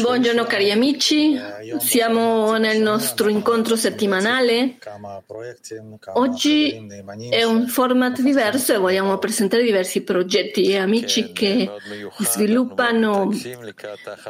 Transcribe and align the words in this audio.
Buongiorno 0.00 0.44
cari 0.44 0.70
amici, 0.70 1.38
siamo 1.78 2.56
nel 2.56 2.80
nostro 2.80 3.28
incontro 3.28 3.76
settimanale. 3.76 4.78
Oggi 6.14 6.86
è 7.30 7.44
un 7.44 7.68
format 7.68 8.20
diverso 8.20 8.74
e 8.74 8.78
vogliamo 8.78 9.16
presentare 9.18 9.62
diversi 9.62 10.02
progetti. 10.02 10.72
e 10.72 10.78
amici 10.78 11.32
che 11.32 11.70
sviluppano 12.18 13.30
eh, 13.32 13.58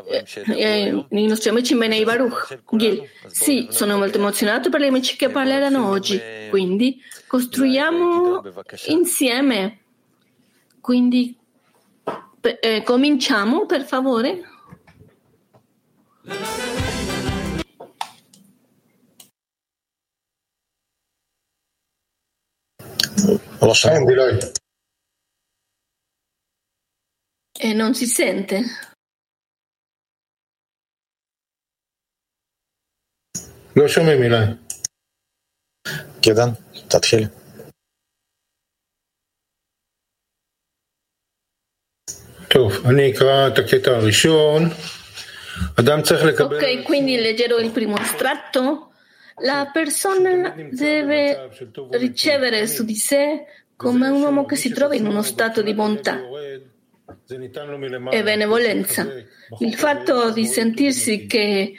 eh, 0.09 0.55
eh, 0.57 1.07
i 1.09 1.27
nostri 1.27 1.49
amici 1.49 1.75
Menei 1.75 2.05
Baruch. 2.05 2.61
Gil, 2.73 3.03
sì, 3.27 3.69
sono 3.71 3.97
molto 3.97 4.19
emozionato 4.19 4.69
per 4.69 4.81
gli 4.81 4.87
amici 4.87 5.17
che 5.17 5.31
parleranno 5.31 5.89
oggi, 5.89 6.21
quindi 6.51 7.01
costruiamo 7.27 8.43
insieme. 8.87 9.79
Quindi 10.81 11.35
eh, 12.44 12.84
cominciamo, 12.84 13.66
per 13.66 13.84
favore. 13.84 14.44
Lo 23.60 23.74
senti 23.74 24.14
lei? 24.14 24.38
E 27.62 27.74
non 27.74 27.94
si 27.94 28.06
sente. 28.06 28.64
לא 33.76 33.88
שומעים 33.88 34.20
מילה. 34.20 34.38
גדעון, 36.26 36.50
תתחיל. 36.88 37.28
טוב, 42.54 42.86
אני 42.86 43.12
אקרא 43.12 43.48
את 43.48 43.58
הקטע 43.58 43.92
הראשון. 43.92 44.70
אדם 45.80 46.02
צריך 46.02 46.24
לקבל... 46.24 46.60
Ok, 46.60 46.84
quindi 46.84 47.18
leggerò 47.18 47.60
il 47.60 47.72
primo 47.72 47.98
estratto. 47.98 48.92
La 49.42 49.70
persona 49.74 50.54
deve 50.72 51.50
ricevere 51.92 52.68
su 52.68 52.84
di 52.84 52.96
sé 52.96 53.46
come 53.76 54.10
un 54.10 54.22
uomo 54.22 54.46
che 54.46 54.58
si 54.58 54.70
trova 54.74 54.96
in 54.96 55.06
uno 55.06 55.22
stato 55.22 55.62
di 55.62 55.74
bontà 55.74 56.20
e 58.10 58.24
benevolenza. 58.24 59.08
Il 59.60 59.76
fatto 59.76 60.32
di 60.32 60.46
sentirsi 60.46 61.26
che 61.26 61.74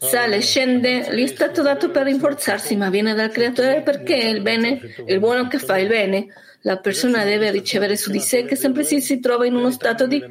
sale 0.00 0.40
scende 0.40 1.14
gli 1.14 1.22
è 1.22 1.26
stato 1.26 1.60
dato 1.60 1.90
per 1.90 2.04
rinforzarsi, 2.04 2.74
ma 2.76 2.88
viene 2.88 3.14
dal 3.14 3.30
creatore 3.30 3.82
perché 3.82 4.16
è 4.16 4.28
il 4.28 4.40
bene, 4.40 4.80
il 5.06 5.18
buono 5.18 5.46
che 5.46 5.58
fa 5.58 5.76
il 5.76 5.88
bene. 5.88 6.26
La 6.62 6.78
persona 6.78 7.24
deve 7.24 7.50
ricevere 7.50 7.96
su 7.96 8.10
di 8.10 8.20
sé 8.20 8.44
che 8.44 8.56
sempre 8.56 8.82
si, 8.84 9.00
si 9.00 9.20
trova 9.20 9.46
in 9.46 9.54
uno 9.54 9.70
stato 9.70 10.06
di 10.06 10.22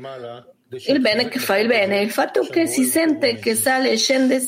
il 0.72 1.00
bene 1.00 1.28
che 1.28 1.40
fa 1.40 1.58
il 1.58 1.67
bene. 1.67 2.02
Il 2.02 2.12
fatto 2.12 2.42
che 2.42 2.67
si 2.67 2.84
sente 2.84 3.36
che 3.38 3.56
sale 3.56 3.92
e 3.92 3.97
scende 3.97 4.40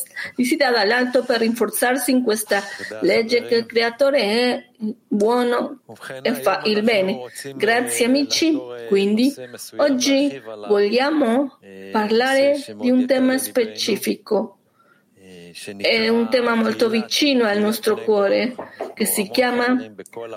dà 0.58 0.72
dall'alto 0.72 1.24
per 1.24 1.40
rinforzarsi 1.40 2.12
in 2.12 2.24
questa 2.24 2.62
legge 3.02 3.44
che 3.46 3.56
il 3.56 3.66
creatore 3.66 4.20
è 4.20 4.66
buono 5.08 5.82
e 6.22 6.34
fa 6.34 6.62
il 6.66 6.84
bene. 6.84 7.22
Grazie 7.56 8.06
amici. 8.06 8.58
Quindi 8.88 9.34
oggi 9.78 10.42
vogliamo 10.68 11.58
parlare 11.92 12.64
di 12.76 12.92
un 12.92 13.06
tema 13.08 13.38
specifico 13.38 14.58
è 15.78 16.08
un 16.08 16.30
tema 16.30 16.56
molto 16.56 16.90
vicino 16.90 17.46
al 17.46 17.60
nostro 17.60 17.96
cuore 17.98 18.56
che 18.94 19.06
si 19.06 19.30
chiama 19.30 19.78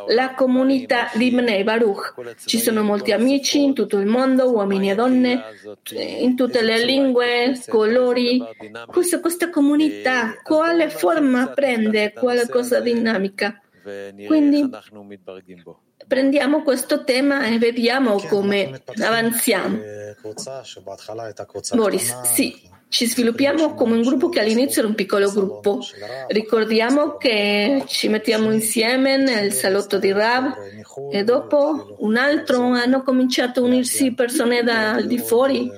la 0.09 0.35
comunità 0.35 1.11
di 1.15 1.31
Bnei 1.31 1.63
Baruch. 1.65 2.35
Ci 2.45 2.59
sono 2.59 2.83
molti 2.83 3.13
amici 3.13 3.63
in 3.63 3.75
tutto 3.75 3.99
il 3.99 4.07
mondo, 4.07 4.51
uomini 4.51 4.91
e 4.91 4.95
donne, 4.95 5.43
in 5.93 6.35
tutte 6.37 6.63
le 6.63 6.85
lingue, 6.85 7.61
colori. 7.69 8.43
Questa, 8.87 9.21
questa 9.21 9.51
comunità, 9.51 10.41
quale 10.43 10.91
forma 10.91 11.49
prende, 11.49 12.13
quale 12.13 12.49
cosa 12.49 12.81
dinamica? 12.81 13.61
Quindi 14.27 14.69
prendiamo 16.07 16.63
questo 16.63 17.05
tema 17.05 17.47
e 17.47 17.59
vediamo 17.59 18.17
come 18.29 18.83
avanziamo. 19.01 19.79
Boris, 21.75 22.21
sì, 22.23 22.73
ci 22.95 23.07
sviluppiamo 23.07 23.75
come 23.75 23.97
un 23.97 24.03
gruppo 24.03 24.29
che 24.29 24.39
all'inizio 24.39 24.81
era 24.81 24.89
un 24.89 24.95
piccolo 24.95 25.29
gruppo. 25.29 25.81
Ricordiamo 26.29 27.17
che 27.17 27.83
ci 27.89 28.07
mettiamo 28.07 28.53
insieme 28.53 29.17
nel 29.17 29.53
salotto 29.53 29.99
di 29.99 30.13
Rav 30.13 30.55
e 31.11 31.25
dopo 31.25 31.97
un 31.99 32.17
altro 32.17 32.61
hanno 32.67 33.03
cominciato 33.03 33.59
a 33.59 33.65
unirsi 33.65 34.15
persone 34.15 34.63
dal 34.63 35.07
di 35.07 35.19
fuori 35.19 35.69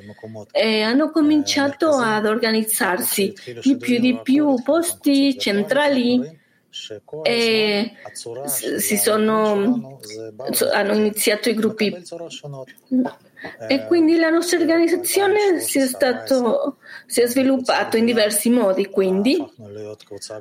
e 0.51 0.83
hanno 0.83 1.11
cominciato 1.11 1.89
ad 1.89 2.27
organizzarsi 2.27 3.33
di 3.63 3.79
più 3.79 3.99
di 3.99 4.21
più 4.23 4.63
posti 4.63 5.39
centrali 5.39 6.21
e 7.23 7.93
sono, 8.99 9.99
hanno 10.71 10.93
iniziato 10.93 11.49
i 11.49 11.55
gruppi 11.55 11.97
e 13.69 13.87
quindi 13.87 14.17
la 14.17 14.31
nostra 14.31 14.59
organizzazione 14.59 15.61
si 15.61 15.79
è, 15.79 15.87
stato, 15.87 16.79
si 17.07 17.21
è 17.21 17.27
sviluppata 17.27 17.97
in 17.97 18.05
diversi 18.05 18.51
modi. 18.51 18.87
Quindi 18.87 19.45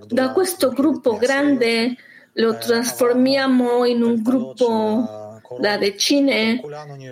da 0.08 0.32
questo 0.32 0.70
gruppo 0.70 1.18
grande 1.18 1.96
lo 2.34 2.58
trasformiamo 2.58 3.86
in 3.86 4.02
un 4.04 4.22
gruppo 4.22 5.40
da 5.60 5.78
decine 5.78 6.62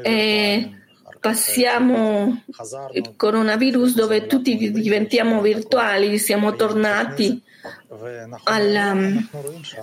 e 0.02 0.83
passiamo 1.24 2.44
il 2.92 3.14
coronavirus 3.16 3.96
dove 3.96 4.28
tutti 4.28 4.58
diventiamo 4.72 5.40
virtuali, 5.40 6.18
siamo 6.18 6.54
tornati 6.54 7.42
alla 8.44 8.92
um, 8.92 9.30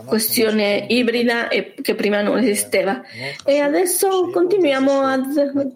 questione 0.05 0.85
ibrida 0.91 1.49
che 1.49 1.95
prima 1.95 2.21
non 2.21 2.37
esisteva. 2.37 3.01
E 3.43 3.59
adesso 3.61 4.29
continuiamo 4.31 5.01
a 5.01 5.19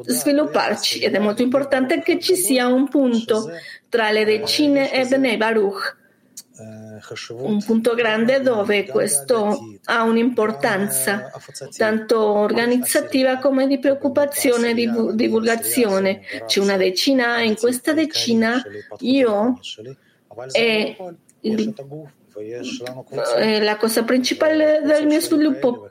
svilupparci 0.05 0.99
ed 0.99 1.15
è 1.15 1.19
molto 1.19 1.41
importante 1.41 2.03
che 2.03 2.21
ci 2.21 2.37
sia 2.37 2.67
un 2.67 2.87
punto 2.91 3.51
tra 3.89 4.11
le 4.11 4.27
decine 4.27 4.93
e 4.93 5.07
Bnei 5.07 5.39
Baruch 5.39 6.03
un 6.57 7.63
punto 7.65 7.95
grande 7.95 8.41
dove 8.41 8.87
questo 8.87 9.59
ha 9.85 10.03
un'importanza 10.05 11.33
tanto 11.77 12.23
organizzativa 12.23 13.39
come 13.39 13.67
di 13.67 13.81
preoccupazione 13.81 14.71
e 14.71 14.75
di 14.75 14.89
divulgazione. 15.15 16.21
C'è 16.47 16.61
una 16.61 16.77
decina, 16.77 17.41
in 17.41 17.57
questa 17.57 17.93
decina 17.93 18.63
io 19.01 19.59
e 20.53 20.97
il, 21.41 21.75
la 23.61 23.77
cosa 23.77 24.05
principale 24.05 24.81
del 24.85 25.07
mio 25.07 25.21
sviluppo 25.21 25.91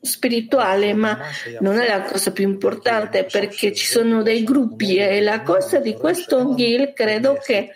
spirituale, 0.00 0.92
ma 0.92 1.18
non 1.60 1.78
è 1.78 1.86
la 1.86 2.02
cosa 2.02 2.32
più 2.32 2.48
importante 2.48 3.24
perché 3.24 3.72
ci 3.72 3.86
sono 3.86 4.22
dei 4.22 4.42
gruppi 4.42 4.96
e 4.96 5.20
la 5.20 5.42
cosa 5.42 5.78
di 5.78 5.94
questo 5.94 6.54
Gil 6.54 6.92
credo 6.92 7.38
che 7.42 7.70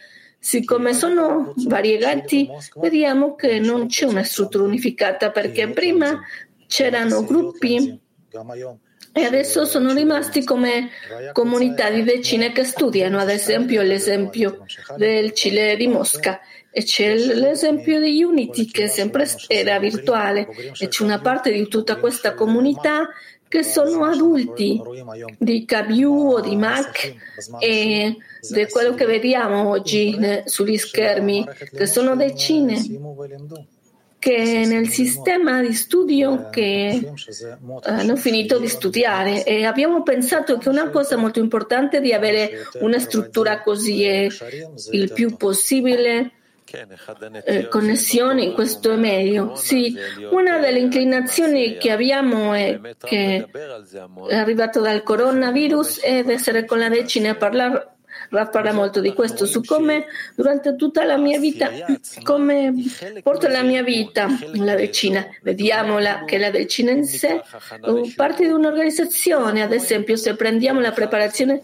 siccome 0.44 0.92
sono 0.92 1.54
variegati 1.56 2.46
vediamo 2.76 3.34
che 3.34 3.58
non 3.60 3.86
c'è 3.86 4.04
una 4.04 4.22
struttura 4.22 4.64
unificata 4.64 5.30
perché 5.30 5.70
prima 5.70 6.20
c'erano 6.66 7.24
gruppi 7.24 7.98
e 9.16 9.24
adesso 9.24 9.64
sono 9.64 9.94
rimasti 9.94 10.44
come 10.44 10.90
comunità 11.32 11.88
di 11.88 12.02
decine 12.02 12.52
che 12.52 12.64
studiano, 12.64 13.18
ad 13.18 13.30
esempio 13.30 13.80
l'esempio 13.80 14.66
del 14.96 15.32
Cile 15.32 15.76
di 15.76 15.86
Mosca 15.86 16.40
e 16.70 16.82
c'è 16.82 17.14
l'esempio 17.14 17.98
di 18.00 18.22
Unity 18.22 18.66
che 18.66 18.88
sempre 18.88 19.26
era 19.46 19.78
virtuale 19.78 20.46
e 20.78 20.88
c'è 20.88 21.04
una 21.04 21.20
parte 21.20 21.52
di 21.52 21.68
tutta 21.68 21.96
questa 21.96 22.34
comunità 22.34 23.08
che 23.48 23.62
sono 23.62 24.04
adulti 24.04 24.80
di 25.38 25.64
KVU 25.64 26.32
o 26.32 26.40
di 26.40 26.56
Mac 26.56 27.14
e 27.60 28.16
di 28.50 28.66
quello 28.68 28.94
che 28.94 29.06
vediamo 29.06 29.68
oggi 29.68 30.16
sugli 30.44 30.76
schermi, 30.76 31.46
che 31.72 31.86
sono 31.86 32.16
decine 32.16 32.82
che 34.24 34.64
nel 34.66 34.88
sistema 34.88 35.60
di 35.60 35.74
studio 35.74 36.48
che 36.48 37.12
hanno 37.82 38.16
finito 38.16 38.58
di 38.58 38.68
studiare 38.68 39.44
e 39.44 39.66
abbiamo 39.66 40.02
pensato 40.02 40.56
che 40.56 40.70
una 40.70 40.88
cosa 40.88 41.18
molto 41.18 41.40
importante 41.40 41.98
è 41.98 42.00
di 42.00 42.14
avere 42.14 42.66
una 42.80 42.98
struttura 42.98 43.60
così 43.60 44.02
il 44.02 45.12
più 45.12 45.36
possibile 45.36 46.30
eh, 47.44 47.68
connessioni 47.68 48.44
in 48.44 48.52
questo 48.54 48.92
è 48.92 48.96
meglio. 48.96 49.54
Sì, 49.54 49.96
una 50.30 50.58
delle 50.58 50.78
inclinazioni 50.78 51.76
che 51.76 51.90
abbiamo 51.90 52.52
è 52.52 52.80
che 52.98 53.48
è 54.28 54.34
arrivato 54.34 54.80
dal 54.80 55.02
coronavirus 55.02 56.00
è 56.00 56.24
di 56.24 56.32
essere 56.32 56.64
con 56.64 56.78
la 56.78 56.88
decina 56.88 57.30
a 57.30 57.34
parlare 57.36 57.93
Parla 58.50 58.72
molto 58.72 59.00
di 59.00 59.12
questo, 59.12 59.46
su 59.46 59.62
come 59.62 60.06
durante 60.34 60.76
tutta 60.76 61.04
la 61.04 61.16
mia 61.16 61.38
vita, 61.38 61.70
come 62.22 62.72
porto 63.22 63.48
la 63.48 63.62
mia 63.62 63.82
vita 63.82 64.28
la 64.54 64.74
decina. 64.74 65.26
Vediamola 65.42 66.24
che 66.24 66.38
la 66.38 66.50
decina 66.50 66.90
in 66.90 67.04
sé 67.04 67.40
parte 68.14 68.44
di 68.44 68.52
un'organizzazione. 68.52 69.62
Ad 69.62 69.72
esempio, 69.72 70.16
se 70.16 70.34
prendiamo 70.34 70.80
la 70.80 70.92
preparazione 70.92 71.62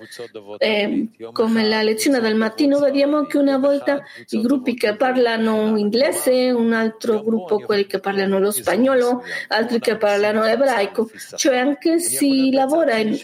eh, 0.58 1.08
come 1.32 1.64
la 1.64 1.82
lezione 1.82 2.20
del 2.20 2.36
mattino, 2.36 2.78
vediamo 2.78 3.24
che 3.26 3.38
una 3.38 3.58
volta 3.58 4.02
i 4.28 4.40
gruppi 4.40 4.74
che 4.74 4.94
parlano 4.96 5.76
inglese, 5.76 6.50
un 6.50 6.72
altro 6.72 7.22
gruppo 7.22 7.58
quelli 7.58 7.86
che 7.86 7.98
parlano 8.00 8.38
lo 8.38 8.50
spagnolo, 8.50 9.22
altri 9.48 9.78
che 9.78 9.96
parlano 9.96 10.44
ebraico, 10.44 11.10
cioè 11.36 11.58
anche 11.58 11.98
si 11.98 12.50
lavora 12.52 12.96
in, 12.96 13.18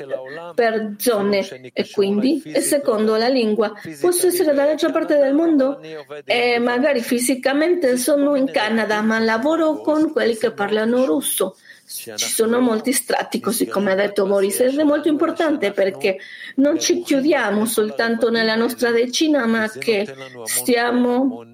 per 0.55 0.95
zone 0.99 1.71
e 1.73 1.91
quindi, 1.91 2.43
e 2.45 2.61
secondo 2.61 3.17
la 3.17 3.29
lingua, 3.37 3.73
posso 4.01 4.27
essere 4.27 4.55
dall'altra 4.55 4.91
parte 4.91 5.17
del 5.17 5.35
mondo? 5.35 5.81
E 6.25 6.59
magari 6.59 7.01
fisicamente 7.01 7.97
sono 7.97 8.35
in 8.37 8.51
Canada, 8.51 9.01
ma 9.03 9.19
lavoro 9.19 9.81
con 9.81 10.11
quelli 10.13 10.37
che 10.37 10.53
parlano 10.53 11.05
russo. 11.05 11.57
Ci 11.87 12.17
sono 12.17 12.59
molti 12.59 12.93
strati, 12.93 13.39
così 13.39 13.67
come 13.67 13.93
ha 13.93 13.95
detto 13.95 14.27
Boris, 14.27 14.59
ed 14.61 14.77
è 14.77 14.83
molto 14.83 15.09
importante 15.09 15.71
perché 15.71 16.19
non 16.57 16.81
ci 16.81 17.01
chiudiamo 17.03 17.65
soltanto 17.65 18.29
nella 18.29 18.57
nostra 18.57 18.91
decina, 18.91 19.47
ma 19.47 19.69
che 19.69 20.05
stiamo 20.45 21.45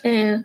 eh, 0.00 0.44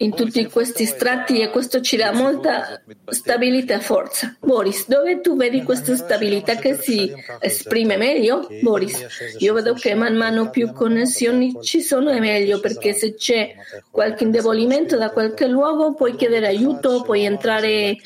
in 0.00 0.14
tutti 0.14 0.46
questi 0.46 0.86
strati 0.86 1.40
e 1.40 1.50
questo 1.50 1.80
ci 1.80 1.96
dà 1.96 2.12
molta 2.12 2.82
stabilità 3.06 3.74
e 3.74 3.80
forza. 3.80 4.34
Boris, 4.40 4.88
dove 4.88 5.20
tu 5.20 5.36
vedi 5.36 5.62
questa 5.62 5.94
stabilità 5.94 6.56
che 6.56 6.74
si 6.74 7.12
esprime 7.38 7.96
meglio? 7.96 8.46
Boris, 8.62 9.34
io 9.38 9.52
vedo 9.52 9.74
che 9.74 9.94
man 9.94 10.16
mano 10.16 10.48
più 10.50 10.72
connessioni 10.72 11.58
ci 11.62 11.82
sono 11.82 12.10
è 12.10 12.18
meglio 12.18 12.60
perché 12.60 12.92
se 12.94 13.14
c'è 13.14 13.54
qualche 13.90 14.24
indebolimento 14.24 14.96
da 14.96 15.10
qualche 15.10 15.46
luogo 15.46 15.94
puoi 15.94 16.16
chiedere 16.16 16.46
aiuto, 16.46 17.02
puoi 17.02 17.24
entrare, 17.24 17.96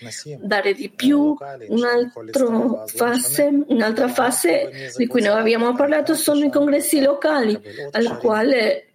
dare 0.41 0.73
di 0.73 0.91
più. 0.91 1.37
Un'altra 1.69 2.85
fase, 2.87 3.50
un'altra 3.69 4.08
fase 4.08 4.93
di 4.96 5.06
cui 5.06 5.23
noi 5.23 5.38
abbiamo 5.38 5.75
parlato 5.75 6.14
sono 6.14 6.44
i 6.44 6.50
congressi 6.50 7.00
locali, 7.00 7.58
al 7.93 8.19
quale 8.19 8.87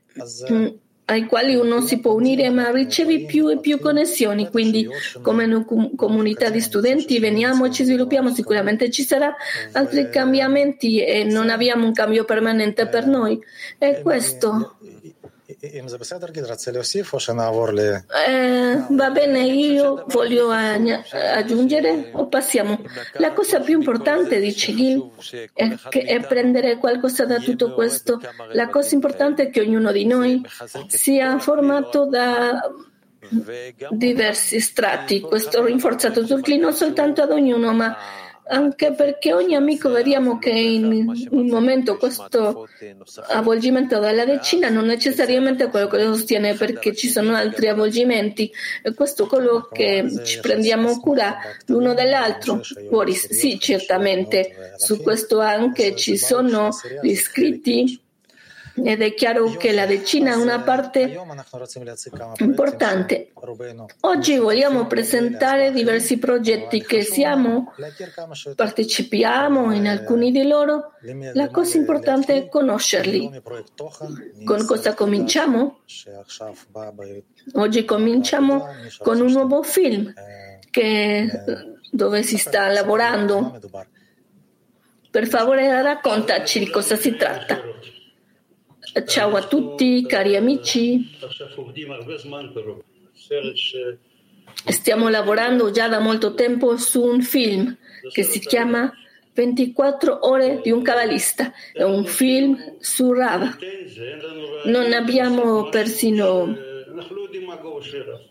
mm, 0.51 0.67
ai 1.09 1.25
quali 1.25 1.55
uno 1.55 1.81
si 1.81 1.99
può 1.99 2.13
unire 2.13 2.49
ma 2.49 2.71
ricevi 2.71 3.25
più 3.25 3.49
e 3.49 3.59
più 3.59 3.79
connessioni. 3.79 4.49
Quindi 4.49 4.87
come 5.21 5.65
comunità 5.95 6.49
di 6.49 6.61
studenti 6.61 7.19
veniamo 7.19 7.65
e 7.65 7.71
ci 7.71 7.83
sviluppiamo, 7.83 8.33
sicuramente 8.33 8.89
ci 8.89 9.03
saranno 9.03 9.35
altri 9.73 10.09
cambiamenti 10.09 11.03
e 11.03 11.23
non 11.23 11.49
abbiamo 11.49 11.85
un 11.85 11.93
cambio 11.93 12.25
permanente 12.25 12.87
per 12.87 13.07
noi. 13.07 13.39
E 13.77 14.01
questo 14.01 14.77
eh, 18.27 18.85
va 18.89 19.09
bene, 19.09 19.43
io 19.43 20.05
voglio 20.07 20.49
aggiungere 20.49 22.11
o 22.13 22.27
passiamo. 22.27 22.81
La 23.17 23.33
cosa 23.33 23.59
più 23.59 23.77
importante, 23.77 24.39
dice 24.39 24.73
Gil, 24.73 25.11
è, 25.53 25.67
è 25.89 26.25
prendere 26.25 26.77
qualcosa 26.77 27.25
da 27.25 27.39
tutto 27.39 27.73
questo. 27.73 28.21
La 28.53 28.69
cosa 28.69 28.95
importante 28.95 29.43
è 29.43 29.49
che 29.49 29.59
ognuno 29.59 29.91
di 29.91 30.05
noi 30.05 30.41
sia 30.87 31.37
formato 31.39 32.05
da 32.05 32.71
diversi 33.89 34.59
strati. 34.59 35.19
Questo 35.19 35.65
rinforzato 35.65 36.25
sul 36.25 36.41
non 36.57 36.73
soltanto 36.73 37.21
ad 37.21 37.31
ognuno, 37.31 37.73
ma 37.73 37.97
anche 38.49 38.93
perché 38.93 39.33
ogni 39.33 39.55
amico 39.55 39.89
vediamo 39.89 40.39
che 40.39 40.49
in 40.49 41.27
un 41.29 41.47
momento 41.47 41.97
questo 41.97 42.67
avvolgimento 43.27 43.99
dalla 43.99 44.25
decina 44.25 44.69
non 44.69 44.85
necessariamente 44.85 45.65
è 45.65 45.69
quello 45.69 45.87
che 45.87 46.03
lo 46.03 46.15
sostiene 46.15 46.55
perché 46.55 46.95
ci 46.95 47.09
sono 47.09 47.35
altri 47.35 47.67
avvolgimenti 47.67 48.51
e 48.81 48.93
questo 48.93 49.25
è 49.25 49.27
quello 49.27 49.69
che 49.71 50.21
ci 50.23 50.39
prendiamo 50.39 50.99
cura 50.99 51.37
l'uno 51.67 51.93
dell'altro. 51.93 52.61
Boris, 52.89 53.29
sì, 53.31 53.59
certamente, 53.59 54.73
su 54.77 55.01
questo 55.01 55.39
anche 55.39 55.95
ci 55.95 56.17
sono 56.17 56.69
gli 57.01 57.15
scritti 57.15 57.99
ed 58.83 59.01
è 59.01 59.13
chiaro 59.13 59.49
che 59.51 59.71
la 59.71 59.85
decina 59.85 60.33
è 60.33 60.35
una 60.35 60.61
parte 60.61 61.17
importante. 62.37 63.31
Oggi 64.01 64.37
vogliamo 64.37 64.87
presentare 64.87 65.71
diversi 65.71 66.17
progetti 66.17 66.81
che 66.83 67.01
siamo, 67.01 67.73
partecipiamo 68.55 69.73
in 69.73 69.87
alcuni 69.87 70.31
di 70.31 70.47
loro. 70.47 70.93
La 71.33 71.49
cosa 71.49 71.77
importante 71.77 72.35
è 72.35 72.47
conoscerli. 72.47 73.41
Con 74.45 74.65
cosa 74.65 74.93
cominciamo? 74.93 75.79
Oggi 77.53 77.85
cominciamo 77.85 78.67
con 78.99 79.21
un 79.21 79.31
nuovo 79.31 79.63
film 79.63 80.13
che, 80.69 81.43
dove 81.91 82.23
si 82.23 82.37
sta 82.37 82.67
lavorando. 82.67 83.59
Per 85.11 85.27
favore 85.27 85.81
raccontaci 85.81 86.59
di 86.59 86.69
cosa 86.69 86.95
si 86.95 87.15
tratta. 87.15 87.68
Ciao 89.05 89.35
a 89.35 89.43
tutti, 89.43 90.03
cari 90.07 90.35
amici. 90.35 91.07
Stiamo 94.65 95.09
lavorando 95.09 95.69
già 95.69 95.87
da 95.87 95.99
molto 95.99 96.33
tempo 96.33 96.75
su 96.77 97.03
un 97.03 97.21
film 97.21 97.77
che 98.11 98.23
si 98.23 98.39
chiama 98.39 98.91
24 99.33 100.27
ore 100.27 100.61
di 100.63 100.71
un 100.71 100.81
cabalista. 100.81 101.53
È 101.71 101.83
un 101.83 102.03
film 102.05 102.77
su 102.79 103.13
Rav. 103.13 103.57
Non 104.65 104.91
abbiamo 104.93 105.69
persino 105.69 106.57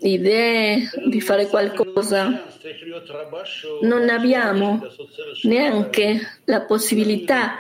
idee 0.01 0.91
di 1.07 1.21
fare 1.21 1.47
qualcosa. 1.47 2.45
Non 3.83 4.09
abbiamo 4.09 4.85
neanche 5.43 6.41
la 6.47 6.63
possibilità 6.63 7.59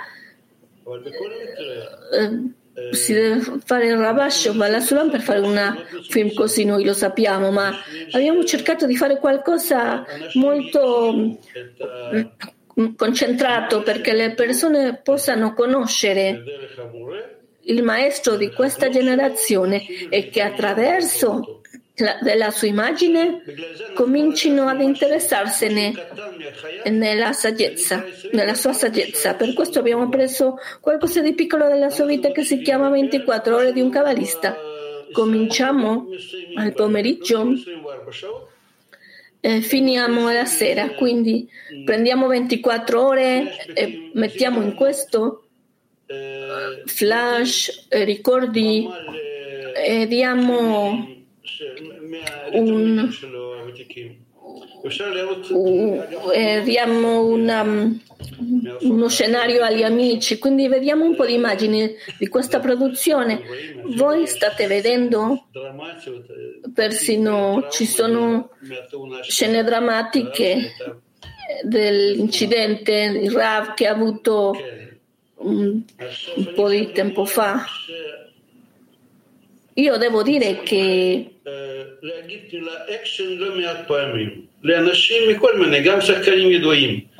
eh, 2.12 2.50
si 2.92 3.12
deve 3.12 3.61
fare 3.64 3.87
il 3.87 3.97
rabascio 3.97 4.54
ma 4.54 4.68
la 4.68 4.80
Sulam 4.80 5.11
per 5.11 5.20
fare 5.20 5.40
un 5.40 5.85
film 6.08 6.32
così 6.32 6.64
noi 6.64 6.85
lo 6.85 6.94
sappiamo 6.94 7.50
ma 7.50 7.73
abbiamo 8.12 8.44
cercato 8.44 8.87
di 8.87 8.97
fare 8.97 9.18
qualcosa 9.18 10.04
molto 10.35 11.12
mm, 11.14 12.94
concentrato 12.97 13.82
perché 13.82 14.12
le 14.12 14.35
persone 14.35 15.00
possano 15.02 15.54
conoscere 15.54 16.42
il 17.62 17.82
maestro 17.82 18.37
di 18.37 18.50
questa 18.50 18.88
generazione 18.88 19.85
e 20.08 20.30
che 20.30 20.40
attraverso 20.40 21.58
della 22.21 22.50
sua 22.50 22.69
immagine 22.69 23.43
comincino 23.95 24.69
ad 24.69 24.81
interessarsene 24.81 25.93
nella 26.90 27.33
saggezza, 27.33 28.05
nella 28.33 28.55
sua 28.55 28.73
saggezza. 28.73 29.35
Per 29.35 29.52
questo 29.52 29.81
abbiamo 29.81 30.09
preso 30.09 30.59
qualcosa 30.81 31.21
di 31.21 31.35
piccolo 31.35 31.67
della 31.67 31.90
sua 31.90 32.07
vita 32.07 32.31
che 32.31 32.43
si 32.43 32.62
chiama 32.62 32.88
24 32.88 33.57
ore 33.57 33.73
di 33.73 33.81
un 33.81 33.90
cabalista. 33.90 34.57
Cominciamo 35.12 36.07
al 36.57 36.73
pomeriggio 36.73 37.52
e 39.40 39.61
finiamo 39.61 40.28
alla 40.28 40.45
sera, 40.45 40.90
quindi 40.90 41.49
prendiamo 41.85 42.26
24 42.28 43.05
ore 43.05 43.67
e 43.75 44.11
mettiamo 44.14 44.62
in 44.62 44.75
questo 44.75 45.45
flash, 46.87 47.87
ricordi 47.90 48.88
e 49.75 50.07
diamo 50.07 51.17
un, 52.52 53.11
un, 55.50 56.62
diamo 56.64 57.26
una, 57.26 57.62
uno 58.81 59.09
scenario 59.09 59.62
agli 59.62 59.83
amici, 59.83 60.38
quindi 60.38 60.69
vediamo 60.69 61.05
un 61.05 61.17
po' 61.17 61.26
di 61.26 61.35
immagini 61.35 61.95
di 62.19 62.28
questa 62.28 62.61
produzione. 62.61 63.43
Voi 63.97 64.26
state 64.26 64.67
vedendo, 64.67 65.49
persino 66.73 67.67
ci 67.71 67.87
sono 67.87 68.50
scene 69.23 69.62
drammatiche 69.64 70.73
dell'incidente 71.64 73.19
di 73.19 73.28
Rav 73.28 73.75
che 73.75 73.87
ha 73.87 73.93
avuto 73.93 74.55
un, 75.37 75.83
un 76.37 76.52
po' 76.55 76.69
di 76.69 76.93
tempo 76.93 77.25
fa. 77.25 77.64
Io 79.78 79.97
devo 79.97 80.25
dire 80.25 80.62
che 80.62 81.38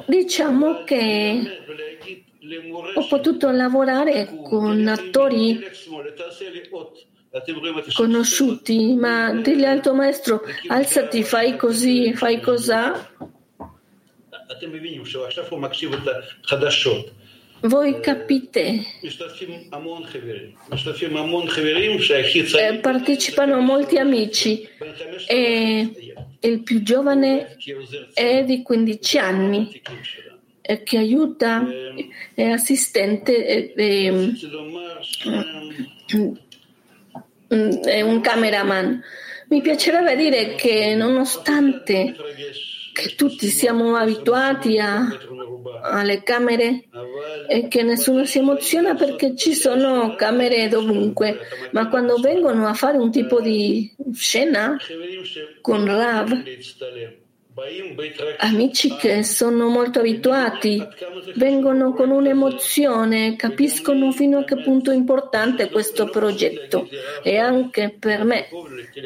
Diciamo 0.07 0.83
che 0.83 1.41
ho 2.95 3.07
potuto 3.07 3.51
lavorare 3.51 4.29
con 4.43 4.89
attori 4.89 5.61
conosciuti, 7.95 8.95
ma 8.95 9.33
dirgli 9.35 9.65
al 9.65 9.81
tuo 9.81 9.95
maestro 9.95 10.43
alzati, 10.67 11.23
fai 11.23 11.57
così, 11.57 12.13
fai 12.15 12.41
cos'ha. 12.41 13.09
Voi 17.61 18.01
capite, 18.01 18.85
eh, 22.61 22.79
partecipano 22.81 23.61
molti 23.61 23.99
amici 23.99 24.69
e 25.27 26.17
il 26.41 26.63
più 26.63 26.83
giovane 26.83 27.57
è 28.15 28.45
di 28.45 28.63
15 28.63 29.19
anni 29.19 29.83
e 30.61 30.83
che 30.85 30.99
aiuta, 30.99 31.67
è 32.35 32.45
assistente, 32.45 33.45
è, 33.45 33.73
è, 33.73 34.13
è 37.83 38.01
un 38.03 38.21
cameraman. 38.21 39.03
Mi 39.49 39.63
piacerebbe 39.63 40.15
dire 40.15 40.55
che 40.55 40.95
nonostante 40.95 42.15
che 42.99 43.15
tutti 43.15 43.47
siamo 43.47 43.95
abituati 43.95 44.77
a, 44.81 45.07
alle 45.83 46.25
camere 46.25 46.89
e 47.47 47.69
che 47.69 47.85
nessuno 47.85 48.25
si 48.25 48.39
emoziona 48.39 48.97
perché 48.97 49.37
ci 49.37 49.55
sono 49.55 50.17
camere 50.17 50.67
dovunque, 50.67 51.39
ma 51.71 51.89
quando 51.89 52.17
vengono 52.17 52.67
a 52.67 52.75
fare 52.75 52.99
un 52.99 53.13
tipo 53.13 53.41
di 53.41 53.95
scena 54.13 54.77
con 55.61 55.87
Rav, 55.87 56.43
amici 58.39 58.97
che 58.97 59.23
sono 59.23 59.69
molto 59.69 60.01
abituati, 60.01 60.85
vengono 61.37 61.93
con 61.93 62.11
un'emozione, 62.11 63.37
capiscono 63.37 64.11
fino 64.11 64.39
a 64.39 64.45
che 64.45 64.61
punto 64.61 64.91
è 64.91 64.95
importante 64.95 65.71
questo 65.71 66.07
progetto. 66.07 66.89
E 67.23 67.37
anche 67.37 67.95
per 67.97 68.25
me 68.25 68.49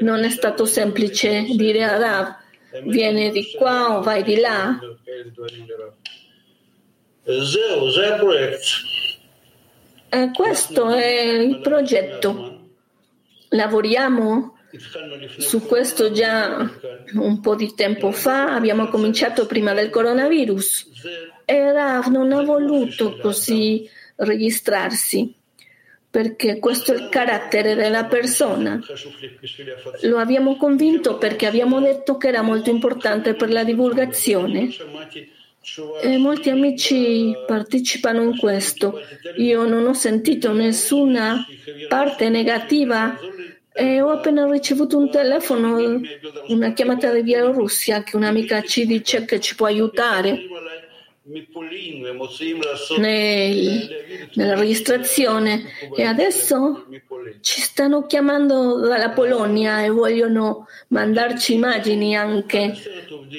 non 0.01 0.25
è 0.25 0.31
stato 0.31 0.65
semplice 0.65 1.45
dire 1.55 1.85
a 1.85 1.99
Rav 1.99 2.41
vieni 2.85 3.31
di 3.31 3.52
qua 3.57 3.99
o 3.99 4.02
vai 4.02 4.23
di 4.23 4.37
là. 4.37 4.79
E 10.09 10.31
questo 10.35 10.91
è 10.91 11.21
il 11.21 11.61
progetto. 11.61 12.61
Lavoriamo 13.50 14.57
su 15.38 15.67
questo 15.67 16.11
già 16.12 16.71
un 17.14 17.41
po' 17.41 17.55
di 17.55 17.75
tempo 17.75 18.11
fa, 18.11 18.55
abbiamo 18.55 18.88
cominciato 18.88 19.47
prima 19.47 19.75
del 19.75 19.91
coronavirus 19.91 20.91
e 21.45 21.73
Rav 21.73 22.07
non 22.07 22.33
ha 22.33 22.43
voluto 22.43 23.19
così 23.19 23.87
registrarsi 24.17 25.42
perché 26.12 26.59
questo 26.59 26.92
è 26.92 26.97
il 26.97 27.09
carattere 27.09 27.75
della 27.75 28.04
persona. 28.04 28.78
Lo 30.02 30.19
abbiamo 30.19 30.59
convinto 30.59 31.16
perché 31.16 31.47
abbiamo 31.47 31.81
detto 31.81 32.19
che 32.19 32.28
era 32.28 32.42
molto 32.42 32.69
importante 32.69 33.33
per 33.33 33.50
la 33.50 33.64
divulgazione. 33.64 34.69
E 36.02 36.19
molti 36.19 36.50
amici 36.50 37.33
partecipano 37.47 38.21
in 38.21 38.37
questo. 38.37 39.00
Io 39.37 39.64
non 39.64 39.87
ho 39.87 39.95
sentito 39.95 40.52
nessuna 40.52 41.47
parte 41.88 42.28
negativa 42.28 43.19
e 43.73 44.02
ho 44.02 44.11
appena 44.11 44.47
ricevuto 44.50 44.99
un 44.99 45.11
telefono, 45.11 45.99
una 46.49 46.75
chiamata 46.75 47.11
di 47.11 47.23
Bielorussia 47.23 48.02
che 48.02 48.16
un'amica 48.16 48.61
ci 48.61 48.85
dice 48.85 49.25
che 49.25 49.40
ci 49.40 49.54
può 49.54 49.64
aiutare 49.64 50.42
nel, 52.99 54.29
nella 54.35 54.55
registrazione 54.57 55.64
e 55.97 56.02
adesso 56.02 56.87
ci 57.41 57.61
stanno 57.61 58.07
chiamando 58.07 58.81
dalla 58.81 59.11
Polonia 59.11 59.85
e 59.85 59.91
vogliono 59.91 60.67
mandarci 60.88 61.55
immagini 61.55 62.17
anche 62.17 62.75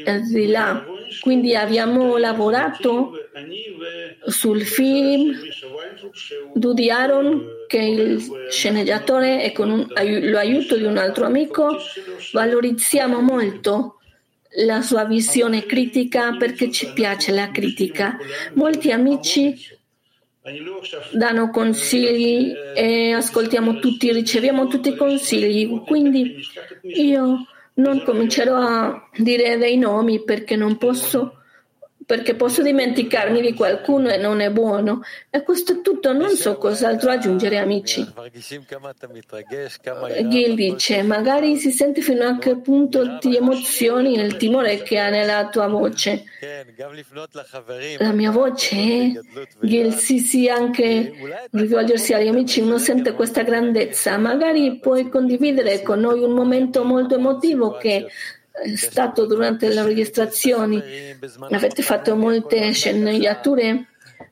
eh, 0.06 0.20
di 0.22 0.48
là. 0.48 0.86
Quindi 1.20 1.56
abbiamo 1.56 2.18
lavorato 2.18 3.12
sul 4.26 4.62
film 4.64 5.36
Dudi 6.54 6.90
Aaron 6.90 7.66
che 7.68 7.80
il 7.80 8.48
sceneggiatore 8.50 9.44
e 9.44 9.52
con 9.52 9.70
un, 9.70 9.88
lo 10.22 10.38
aiuto 10.38 10.78
di 10.78 10.84
un 10.84 10.98
altro 10.98 11.26
amico 11.26 11.78
valorizziamo 12.32 13.20
molto 13.20 13.98
la 14.66 14.82
sua 14.82 15.06
visione 15.06 15.66
critica 15.66 16.36
perché 16.38 16.72
ci 16.72 16.92
piace 16.94 17.32
la 17.32 17.50
critica. 17.52 18.18
Molti 18.54 18.92
amici 18.92 19.56
danno 21.14 21.50
consigli 21.50 22.52
e 22.76 23.14
ascoltiamo 23.14 23.80
tutti, 23.80 24.12
riceviamo 24.12 24.68
tutti 24.68 24.90
i 24.90 24.96
consigli, 24.96 25.82
quindi 25.86 26.36
io 26.82 27.48
non 27.76 28.04
comincerò 28.04 28.56
a 28.58 29.10
dire 29.18 29.58
dei 29.58 29.78
nomi 29.78 30.24
perché 30.24 30.56
non 30.56 30.78
posso 30.78 31.43
perché 32.06 32.36
posso 32.36 32.62
dimenticarmi 32.62 33.42
di 33.42 33.54
qualcuno 33.54 34.10
e 34.10 34.18
non 34.18 34.40
è 34.40 34.50
buono. 34.50 35.02
E 35.30 35.44
questo 35.44 35.74
è 35.74 35.82
tutto, 35.82 36.14
non 36.14 36.30
so 36.30 36.58
cos'altro 36.58 37.12
aggiungere, 37.12 37.58
amici. 37.58 38.06
Gil 40.28 40.56
dice, 40.56 41.02
magari 41.04 41.58
si 41.58 41.72
sente 41.72 42.02
fino 42.02 42.26
a 42.26 42.38
che 42.38 42.58
punto 42.58 43.18
ti 43.20 43.36
emozioni 43.36 44.16
nel 44.16 44.38
timore 44.38 44.82
che 44.84 45.00
ha 45.00 45.10
nella 45.10 45.50
tua 45.50 45.68
voce. 45.68 46.24
La 47.98 48.12
mia 48.12 48.32
voce, 48.32 49.22
Gil, 49.62 49.94
sì, 49.94 50.20
sì, 50.20 50.50
anche 50.50 51.14
rivolgersi 51.52 52.14
agli 52.14 52.28
amici, 52.28 52.62
uno 52.62 52.78
sente 52.78 53.14
questa 53.14 53.44
grandezza. 53.44 54.18
Magari 54.18 54.80
puoi 54.80 55.10
condividere 55.10 55.82
con 55.82 56.00
noi 56.00 56.22
un 56.22 56.32
momento 56.32 56.84
molto 56.84 57.16
emotivo 57.16 57.78
che 57.78 58.08
stato 58.76 59.26
durante 59.26 59.68
le 59.70 59.84
registrazioni, 59.84 60.82
avete 61.50 61.82
fatto 61.82 62.16
molte 62.16 62.72
sceneggiature 62.72 63.88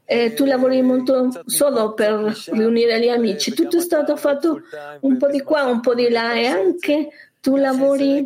e 0.06 0.34
tu 0.34 0.46
lavori 0.46 0.82
molto 0.82 1.30
solo 1.46 1.94
per 1.94 2.38
riunire 2.48 3.00
gli 3.00 3.08
amici. 3.08 3.54
Tutto 3.54 3.78
è 3.78 3.82
stato 3.82 4.16
fatto 4.16 4.62
un 5.02 5.18
po' 5.18 5.30
di 5.30 5.42
qua, 5.42 5.64
un 5.64 5.80
po' 5.80 5.96
di 5.96 6.10
là 6.10 6.34
e 6.34 6.46
anche 6.46 7.10
tu 7.40 7.56
lavori 7.56 8.26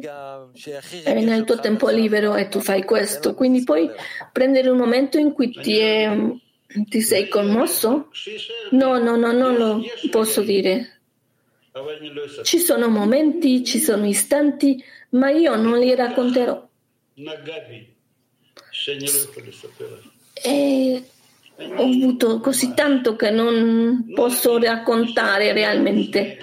nel 1.06 1.44
tuo 1.46 1.60
tempo 1.60 1.90
libero 1.90 2.36
e 2.36 2.48
tu 2.50 2.60
fai 2.60 2.84
questo. 2.84 3.34
Quindi 3.34 3.64
puoi 3.64 3.90
prendere 4.32 4.70
un 4.70 4.78
momento 4.78 5.18
in 5.18 5.32
cui 5.32 5.52
ti, 5.52 5.78
è, 5.78 6.12
ti 6.68 7.02
sei 7.02 7.30
commosso? 7.30 8.10
No, 8.72 8.98
no, 8.98 9.16
no, 9.16 9.32
non 9.32 9.56
lo 9.56 9.82
posso 10.12 10.42
dire. 10.42 10.95
Ci 12.44 12.60
sono 12.60 12.88
momenti, 12.88 13.64
ci 13.66 13.80
sono 13.80 14.06
istanti 14.06 14.84
ma 15.16 15.30
io 15.30 15.56
non 15.56 15.80
li 15.80 15.94
racconterò. 15.96 16.68
E 20.44 21.04
ho 21.58 21.84
avuto 21.84 22.40
così 22.40 22.74
tanto 22.74 23.16
che 23.16 23.32
non 23.32 24.12
posso 24.14 24.58
raccontare 24.58 25.54
realmente. 25.54 26.38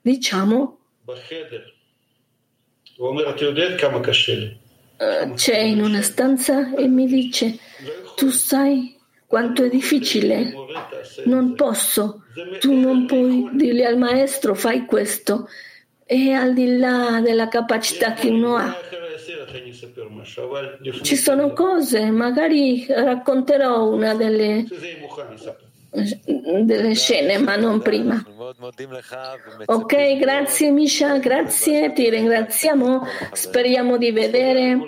Diciamo, 0.00 0.78
eh, 4.96 5.32
c'è 5.34 5.58
in 5.58 5.82
una 5.82 6.02
stanza 6.02 6.74
e 6.74 6.86
mi 6.88 7.06
dice, 7.06 7.58
tu 8.16 8.30
sai 8.30 8.93
quanto 9.26 9.64
è 9.64 9.68
difficile, 9.68 10.52
non 11.24 11.54
posso, 11.54 12.24
tu 12.60 12.74
non 12.74 13.06
puoi 13.06 13.50
dirgli 13.52 13.82
al 13.82 13.98
maestro 13.98 14.54
fai 14.54 14.84
questo 14.86 15.48
è 16.04 16.30
al 16.30 16.52
di 16.52 16.76
là 16.76 17.20
della 17.22 17.48
capacità 17.48 18.12
che 18.12 18.28
uno 18.28 18.56
ha. 18.56 18.76
Ci 21.02 21.16
sono 21.16 21.52
cose, 21.52 22.10
magari 22.10 22.86
racconterò 22.88 23.88
una 23.88 24.14
delle 24.14 24.66
delle 25.94 26.94
scene, 26.94 27.38
ma 27.38 27.54
non 27.56 27.80
prima. 27.80 28.22
Ok, 29.66 30.18
grazie 30.18 30.70
Misha, 30.70 31.18
grazie, 31.18 31.92
ti 31.92 32.10
ringraziamo. 32.10 33.06
Speriamo 33.32 33.96
di 33.96 34.10
vedere 34.10 34.78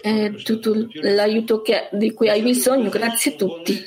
eh, 0.00 0.34
tutto 0.42 0.88
l'aiuto 0.94 1.60
che, 1.60 1.88
di 1.92 2.12
cui 2.12 2.30
hai 2.30 2.40
bisogno. 2.40 2.88
Grazie 2.88 3.32
a 3.32 3.36
tutti. 3.36 3.86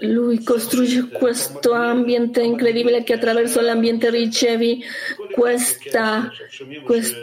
Lui 0.00 0.42
costruisce 0.42 1.08
questo 1.08 1.72
ambiente 1.72 2.42
incredibile 2.42 3.02
che 3.02 3.12
attraverso 3.12 3.60
l'ambiente 3.60 4.08
ricevi 4.10 4.82
questa, 5.34 6.30
questa 6.84 7.18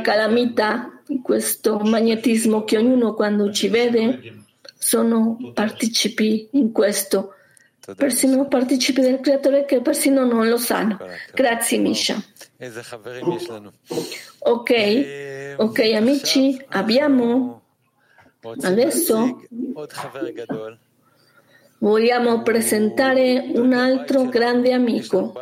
calamità 0.00 1.00
questo 1.22 1.78
magnetismo 1.78 2.64
che 2.64 2.76
ognuno 2.78 3.14
quando 3.14 3.52
ci 3.52 3.68
vede 3.68 4.44
sono 4.78 5.38
partecipi 5.52 6.48
in 6.52 6.72
questo, 6.72 7.34
persino 7.96 8.46
partecipi 8.48 9.00
del 9.00 9.20
creatore 9.20 9.64
che 9.64 9.80
persino 9.80 10.24
non 10.24 10.48
lo 10.48 10.56
sanno. 10.56 10.98
Grazie 11.32 11.78
Misha. 11.78 12.22
Ok, 14.38 15.54
ok 15.56 15.78
amici, 15.94 16.60
abbiamo 16.68 17.62
adesso 18.62 19.42
Vogliamo 21.78 22.42
presentare 22.42 23.50
un 23.54 23.72
altro 23.72 24.24
grande 24.24 24.72
amico. 24.72 25.34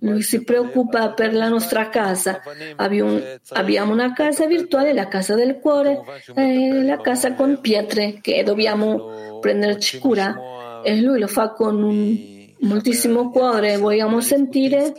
Lui 0.00 0.22
si 0.22 0.42
preoccupa 0.42 1.12
per 1.12 1.34
la 1.34 1.48
nostra 1.48 1.88
casa. 1.88 2.40
Abbiamo 2.76 3.92
una 3.92 4.12
casa 4.12 4.46
virtuale, 4.46 4.92
la 4.92 5.08
casa 5.08 5.34
del 5.34 5.58
cuore, 5.58 6.00
la 6.34 7.00
casa 7.00 7.34
con 7.34 7.60
pietre 7.60 8.18
che 8.20 8.42
dobbiamo 8.42 9.38
prenderci 9.40 9.98
cura. 9.98 10.80
E 10.82 11.00
lui 11.00 11.18
lo 11.18 11.26
fa 11.26 11.50
con 11.52 11.82
un 11.82 12.36
moltissimo 12.60 13.30
cuore. 13.30 13.76
Vogliamo 13.76 14.20
sentire 14.20 14.94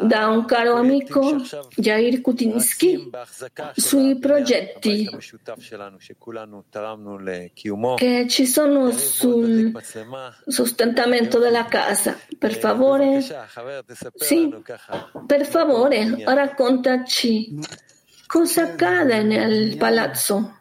da 0.00 0.26
un 0.26 0.44
caro 0.46 0.74
amico 0.74 1.40
Jair 1.76 2.20
Kutinsky 2.20 3.08
sui 3.76 4.18
progetti 4.18 5.08
che 7.96 8.26
ci 8.28 8.46
sono 8.46 8.90
sul 8.90 9.72
sostentamento 10.46 11.38
della 11.38 11.66
casa. 11.66 12.18
Per 12.36 12.54
favore, 12.56 13.20
sì, 14.16 14.52
per 15.26 15.46
favore, 15.46 16.24
raccontaci 16.24 17.56
cosa 18.26 18.62
accade 18.62 19.22
nel 19.22 19.76
palazzo. 19.76 20.56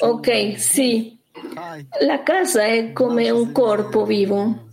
Ok, 0.00 0.58
sì. 0.58 1.19
La 2.00 2.22
casa 2.22 2.64
è 2.64 2.92
come 2.92 3.30
un 3.30 3.52
corpo 3.52 4.04
vivo, 4.04 4.66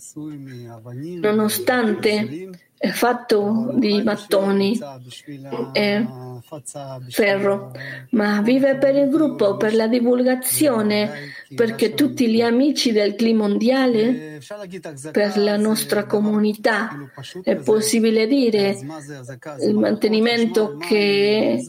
nonostante 1.20 2.50
è 2.78 2.90
fatto 2.90 3.72
di 3.74 4.02
mattoni 4.04 4.80
e 5.74 6.06
ferro, 7.10 7.72
ma 8.12 8.41
vive 8.41 8.75
per 8.77 8.96
il 8.96 9.10
gruppo, 9.10 9.58
per 9.58 9.74
la 9.74 9.88
divulgazione, 9.88 11.32
perché 11.56 11.94
tutti 11.94 12.29
gli 12.29 12.41
amici 12.41 12.91
del 12.91 13.15
clima 13.15 13.36
mondiale, 13.38 14.39
per 15.12 15.38
la 15.38 15.58
nostra 15.58 16.06
comunità, 16.06 17.12
è 17.44 17.56
possibile 17.56 18.27
dire 18.27 18.77
il 19.62 19.75
mantenimento 19.75 20.77
che 20.77 21.63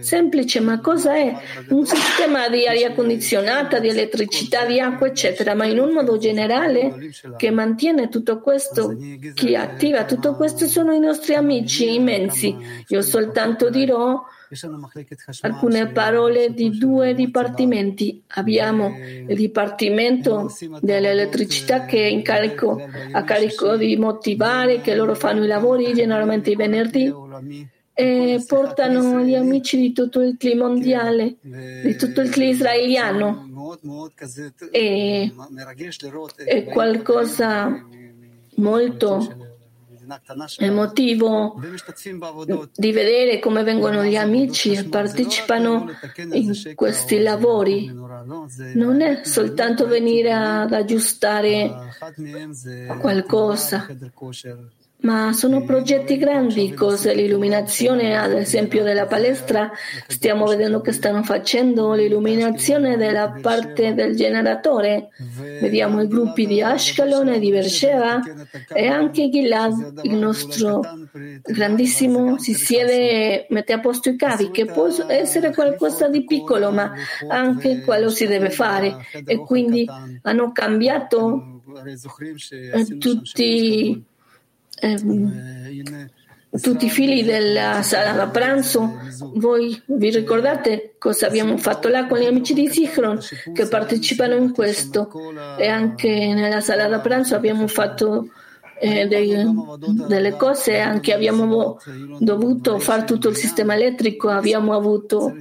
semplice, 0.00 0.60
ma 0.60 0.80
cosa 0.80 1.14
è? 1.14 1.34
Un 1.68 1.86
sistema 1.86 2.48
di 2.48 2.66
aria 2.66 2.92
condizionata, 2.92 3.78
di 3.78 3.88
elettricità, 3.88 4.64
di 4.64 4.80
acqua, 4.80 5.06
eccetera, 5.06 5.54
ma 5.54 5.66
in 5.66 5.78
un 5.78 5.92
modo 5.92 6.16
generale 6.16 7.10
che 7.36 7.50
mantiene 7.50 8.08
tutto 8.08 8.40
questo, 8.40 8.96
chi 9.34 9.54
attiva 9.54 10.04
tutto 10.04 10.34
questo 10.34 10.66
sono 10.66 10.92
i 10.92 11.00
nostri 11.00 11.34
amici 11.34 11.94
immensi. 11.94 12.56
Io 12.88 13.02
soltanto 13.02 13.61
dirò 13.70 14.22
alcune 15.40 15.88
parole 15.88 16.52
di 16.52 16.76
due 16.76 17.14
dipartimenti. 17.14 18.22
Abbiamo 18.28 18.94
il 19.28 19.34
dipartimento 19.34 20.50
dell'elettricità 20.80 21.84
che 21.84 22.02
è 22.02 22.06
in 22.06 22.22
carico, 22.22 22.80
a 23.12 23.24
carico 23.24 23.76
di 23.76 23.96
motivare, 23.96 24.80
che 24.80 24.94
loro 24.94 25.14
fanno 25.14 25.44
i 25.44 25.46
lavori 25.48 25.94
generalmente 25.94 26.50
i 26.50 26.56
venerdì 26.56 27.12
e 27.94 28.42
portano 28.46 29.20
gli 29.20 29.34
amici 29.34 29.76
di 29.76 29.92
tutto 29.92 30.20
il 30.20 30.36
clima 30.38 30.66
mondiale, 30.66 31.36
di 31.40 31.96
tutto 31.96 32.20
il 32.20 32.30
clima 32.30 32.50
israeliano. 32.50 33.48
E 34.70 35.32
è 36.44 36.64
qualcosa 36.64 37.86
molto 38.56 39.51
emotivo 40.58 41.60
di 42.74 42.92
vedere 42.92 43.38
come 43.38 43.62
vengono 43.62 44.04
gli 44.04 44.16
amici 44.16 44.72
e 44.72 44.84
partecipano 44.84 45.90
in 46.32 46.74
questi 46.74 47.20
lavori. 47.20 47.92
Non 48.74 49.00
è 49.00 49.24
soltanto 49.24 49.86
venire 49.86 50.32
ad 50.32 50.72
aggiustare 50.72 51.70
qualcosa 52.98 53.86
ma 55.02 55.32
sono 55.32 55.64
progetti 55.64 56.16
grandi, 56.16 56.74
cose 56.74 57.14
l'illuminazione 57.14 58.16
ad 58.16 58.32
esempio 58.32 58.82
della 58.82 59.06
palestra, 59.06 59.70
stiamo 60.06 60.46
vedendo 60.46 60.80
che 60.80 60.92
stanno 60.92 61.22
facendo 61.22 61.92
l'illuminazione 61.94 62.96
della 62.96 63.38
parte 63.40 63.94
del 63.94 64.16
generatore, 64.16 65.08
vediamo 65.60 66.02
i 66.02 66.08
gruppi 66.08 66.46
di 66.46 66.62
Ashkelon 66.62 67.28
e 67.28 67.38
di 67.38 67.50
Beersheba 67.50 68.20
e 68.72 68.86
anche 68.86 69.28
Gilad, 69.28 70.00
il 70.02 70.14
nostro 70.14 70.80
grandissimo, 71.42 72.38
si 72.38 72.54
siede 72.54 73.10
e 73.10 73.46
mette 73.50 73.72
a 73.72 73.80
posto 73.80 74.08
i 74.10 74.16
cavi, 74.16 74.50
che 74.50 74.66
può 74.66 74.88
essere 75.08 75.52
qualcosa 75.52 76.08
di 76.08 76.24
piccolo, 76.24 76.70
ma 76.70 76.92
anche 77.28 77.80
quello 77.80 78.08
si 78.08 78.26
deve 78.26 78.50
fare. 78.50 78.96
E 79.26 79.38
quindi 79.38 79.88
hanno 80.22 80.52
cambiato 80.52 81.60
tutti 82.98 84.10
Ehm, 84.82 86.10
tutti 86.60 86.86
i 86.86 86.90
figli 86.90 87.24
della 87.24 87.82
sala 87.82 88.12
da 88.12 88.26
pranzo, 88.26 88.98
voi 89.34 89.80
vi 89.86 90.10
ricordate 90.10 90.96
cosa 90.98 91.26
abbiamo 91.26 91.56
fatto 91.56 91.88
là 91.88 92.06
con 92.06 92.18
gli 92.18 92.26
amici 92.26 92.52
di 92.52 92.68
Sichron 92.68 93.18
che 93.54 93.66
partecipano 93.68 94.34
in 94.34 94.52
questo? 94.52 95.08
E 95.56 95.66
anche 95.68 96.08
nella 96.08 96.60
sala 96.60 96.88
da 96.88 96.98
pranzo 96.98 97.36
abbiamo 97.36 97.66
fatto 97.68 98.28
eh, 98.82 99.06
dei, 99.06 99.32
delle 100.08 100.32
cose, 100.32 100.80
anche 100.80 101.12
abbiamo 101.12 101.78
dovuto 102.18 102.80
fare 102.80 103.04
tutto 103.04 103.28
il 103.28 103.36
sistema 103.36 103.76
elettrico, 103.76 104.28
abbiamo, 104.28 104.74
avuto, 104.74 105.32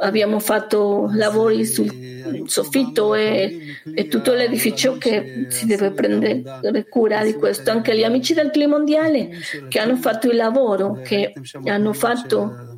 abbiamo 0.00 0.40
fatto 0.40 1.08
lavori 1.12 1.64
sul 1.64 2.42
soffitto 2.46 3.14
e, 3.14 3.76
e, 3.94 4.08
tutto 4.08 4.32
l'edificio 4.32 4.98
che 4.98 5.46
si 5.50 5.66
deve 5.66 5.92
prendere 5.92 6.42
cura 6.88 7.22
di 7.22 7.34
questo. 7.34 7.70
Anche 7.70 7.96
gli 7.96 8.02
amici 8.02 8.34
del 8.34 8.50
clima 8.50 8.76
mondiale 8.76 9.30
che 9.68 9.78
hanno 9.78 9.94
fatto 9.94 10.28
il 10.28 10.34
lavoro, 10.34 11.00
che 11.00 11.32
hanno 11.66 11.92
fatto 11.92 12.76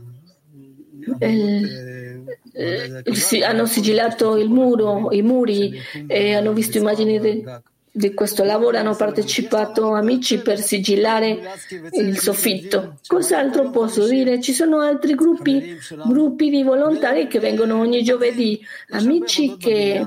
il, 1.20 2.26
eh, 2.52 3.02
hanno 3.42 3.64
sigillato 3.64 4.36
il 4.36 4.50
muro, 4.50 5.10
i 5.10 5.22
muri 5.22 5.72
e 6.06 6.34
hanno 6.34 6.52
visto 6.52 6.76
immagini 6.76 7.18
di 7.18 7.44
di 7.96 8.12
questo 8.12 8.44
lavoro 8.44 8.76
hanno 8.76 8.94
partecipato 8.94 9.94
amici 9.94 10.38
per 10.40 10.60
sigillare 10.60 11.40
il 11.92 12.18
soffitto. 12.18 12.98
Cos'altro 13.06 13.70
posso 13.70 14.06
dire? 14.06 14.38
Ci 14.38 14.52
sono 14.52 14.80
altri 14.80 15.14
gruppi, 15.14 15.78
gruppi 16.04 16.50
di 16.50 16.62
volontari 16.62 17.26
che 17.26 17.40
vengono 17.40 17.78
ogni 17.78 18.02
giovedì, 18.02 18.60
amici 18.90 19.56
che 19.56 20.04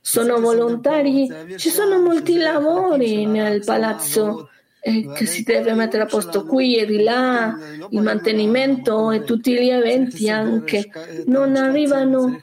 sono 0.00 0.40
volontari. 0.40 1.30
Ci 1.56 1.68
sono 1.68 2.00
molti 2.00 2.38
lavori 2.38 3.26
nel 3.26 3.62
palazzo 3.62 4.48
eh, 4.80 5.12
che 5.14 5.26
si 5.26 5.42
deve 5.42 5.74
mettere 5.74 6.04
a 6.04 6.06
posto 6.06 6.44
qui 6.44 6.76
e 6.76 6.86
di 6.86 7.02
là, 7.02 7.56
il 7.90 8.00
mantenimento 8.00 9.10
e 9.10 9.24
tutti 9.24 9.52
gli 9.52 9.68
eventi 9.68 10.30
anche 10.30 10.88
non 11.26 11.56
arrivano 11.56 12.40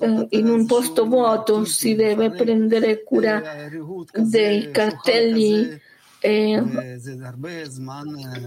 eh, 0.00 0.26
in 0.30 0.48
un 0.48 0.66
posto 0.66 1.06
vuoto, 1.06 1.64
si 1.64 1.94
deve 1.94 2.30
prendere 2.30 3.02
cura 3.02 3.42
dei 4.12 4.70
cartelli 4.70 5.86
e 6.20 6.60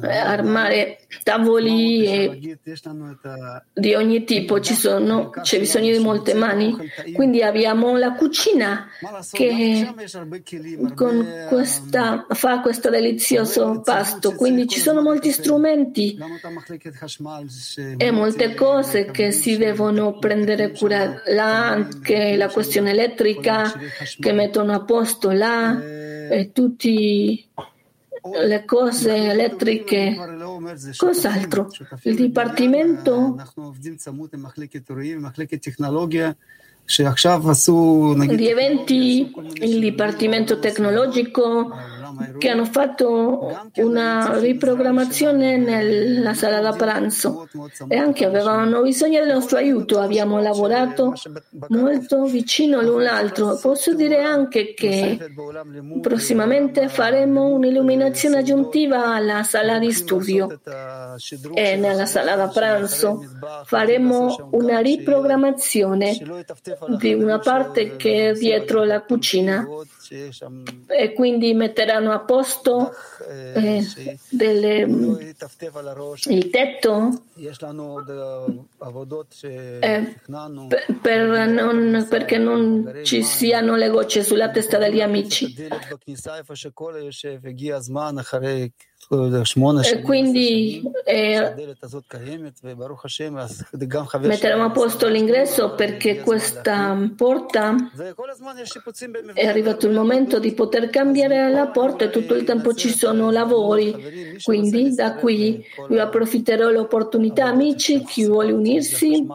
armare 0.04 1.00
tavoli 1.24 2.06
e 2.06 2.58
di 3.74 3.94
ogni 3.94 4.24
tipo, 4.26 4.60
ci 4.60 4.74
sono, 4.74 5.30
c'è 5.30 5.60
bisogno 5.60 5.92
di 5.96 6.04
molte 6.04 6.34
mani. 6.34 6.76
Quindi 7.14 7.42
abbiamo 7.42 7.98
la 7.98 8.14
cucina 8.14 8.88
che 9.32 9.94
questa, 11.48 12.26
fa 12.30 12.60
questo 12.60 12.90
delizioso 12.90 13.82
pasto, 13.84 14.36
quindi 14.36 14.68
ci 14.68 14.80
sono 14.80 15.02
molti 15.02 15.32
strumenti 15.32 16.18
e 17.98 18.12
molte 18.12 18.54
cose 18.54 19.12
che 19.12 19.32
si 19.32 19.58
devono 19.58 20.18
prendere 20.18 20.72
cura 20.72 21.22
là, 21.28 21.70
anche 21.70 22.36
la 22.36 22.50
questione 22.50 22.92
elettrica 22.92 23.72
che 24.20 24.34
mettono 24.34 24.74
a 24.74 24.84
posto 24.84 25.32
là 25.32 25.82
e 25.82 26.52
tutti 26.54 27.50
le 28.24 28.66
cose 28.66 29.16
elettriche, 29.16 30.16
cos'altro? 30.98 31.70
Il 32.04 32.16
dipartimento 32.16 33.36
di 38.36 38.48
eventi, 38.48 39.34
il 39.54 39.80
dipartimento 39.80 40.60
tecnologico 40.60 41.74
che 42.38 42.50
hanno 42.50 42.66
fatto 42.66 43.70
una 43.76 44.40
riprogrammazione 44.40 45.58
nella 45.58 46.34
sala 46.34 46.60
da 46.60 46.74
pranzo 46.74 47.48
e 47.88 47.96
anche 47.98 48.26
avevano 48.26 48.82
bisogno 48.82 49.20
del 49.20 49.34
nostro 49.34 49.58
aiuto. 49.58 50.00
Abbiamo 50.00 50.40
lavorato 50.40 51.14
molto 51.70 52.24
vicino 52.26 52.82
l'un 52.82 53.04
l'altro. 53.04 53.58
Posso 53.62 53.94
dire 53.94 54.22
anche 54.22 54.74
che 54.74 55.18
prossimamente 56.02 56.88
faremo 56.88 57.48
un'illuminazione 57.48 58.38
aggiuntiva 58.38 59.14
alla 59.14 59.44
sala 59.44 59.80
di 59.80 59.92
studio 59.92 60.60
e 61.54 61.76
nella 61.76 62.06
sala 62.06 62.36
da 62.36 62.48
pranzo 62.48 63.24
faremo 63.66 64.50
una 64.52 64.80
riprogrammazione 64.80 66.18
di 66.98 67.14
una 67.14 67.40
parte 67.40 67.96
che 67.96 68.30
è 68.30 68.34
dietro 68.34 68.84
la 68.84 69.02
cucina 69.02 69.68
e 70.88 71.14
quindi 71.14 71.54
metteranno 71.54 72.12
a 72.12 72.20
posto 72.20 72.92
eh, 73.30 73.82
delle, 74.30 74.82
il 76.26 76.50
tetto 76.50 77.24
eh, 79.80 80.16
per 81.02 81.48
non, 81.48 82.08
perché 82.10 82.38
non 82.38 83.02
ci 83.04 83.24
siano 83.24 83.78
le 83.78 83.90
gocce 83.90 84.22
sulla 84.22 84.50
testa 84.50 84.78
degli 84.78 85.00
amici. 85.00 85.56
E 89.98 90.02
quindi 90.02 90.82
eh, 91.04 91.76
metteremo 94.22 94.64
a 94.64 94.72
posto 94.72 95.08
l'ingresso 95.10 95.76
perché 95.76 96.22
questa 96.22 96.98
porta 97.16 97.76
è 99.34 99.46
arrivato 99.46 99.88
il 99.88 99.94
momento 99.94 100.40
di 100.40 100.54
poter 100.54 100.90
cambiare 100.90 101.52
la 101.52 101.68
porta 101.68 102.06
e 102.06 102.10
tutto 102.10 102.36
il 102.36 102.46
tempo 102.46 102.74
ci 102.74 102.90
sono 102.90 103.32
lavori. 103.32 104.38
Quindi 104.42 104.96
da 104.96 105.16
qui 105.16 105.62
io 105.90 106.02
approfitterò 106.02 106.70
l'opportunità, 106.70 107.48
amici, 107.48 108.04
chi 108.06 108.26
vuole 108.26 108.54
unirsi 108.54 109.28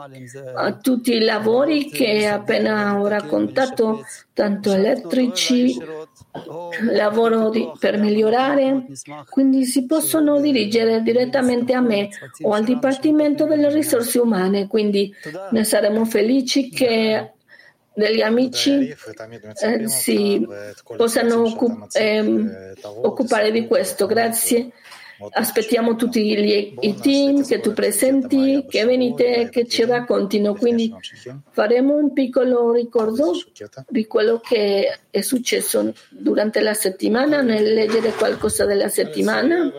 a 0.55 0.73
tutti 0.73 1.12
i 1.12 1.21
lavori 1.21 1.91
che 1.91 2.27
appena 2.27 2.99
ho 2.99 3.07
raccontato, 3.07 4.05
tanto 4.33 4.73
elettrici, 4.73 5.77
lavoro 6.92 7.50
di, 7.50 7.70
per 7.79 7.98
migliorare, 7.98 8.87
quindi 9.31 9.64
si 9.64 9.87
possono 9.87 10.40
dirigere 10.40 11.02
direttamente 11.02 11.72
a 11.72 11.81
me 11.81 12.09
o 12.42 12.52
al 12.52 12.64
Dipartimento 12.64 13.46
delle 13.46 13.70
risorse 13.70 14.18
umane, 14.18 14.66
quindi 14.66 15.12
ne 15.50 15.64
saremo 15.64 16.05
felici 16.05 16.68
che 16.68 17.33
degli 17.96 18.20
amici 18.20 18.94
eh, 19.62 19.88
si 19.88 20.46
possano 20.96 21.42
occup- 21.44 21.96
eh, 21.96 22.74
occupare 22.83 23.50
di 23.50 23.66
questo. 23.66 24.07
Grazie. 24.07 24.70
Aspettiamo 25.31 25.96
tutti 25.96 26.22
gli, 26.22 26.74
i 26.81 26.94
team 26.94 27.46
che 27.46 27.61
tu 27.61 27.72
presenti, 27.72 28.66
che 28.68 28.85
venite, 28.85 29.48
che 29.50 29.66
ci 29.66 29.85
raccontino. 29.85 30.55
Quindi 30.55 30.92
faremo 31.50 31.94
un 31.96 32.12
piccolo 32.12 32.72
ricordo 32.72 33.33
di 33.88 34.07
quello 34.07 34.40
che 34.40 34.98
è 35.11 35.20
successo 35.22 35.94
durante 36.11 36.61
la 36.61 36.74
settimana, 36.74 37.40
nel 37.40 37.72
leggere 37.72 38.12
qualcosa 38.12 38.66
della 38.66 38.88
settimana. 38.88 39.72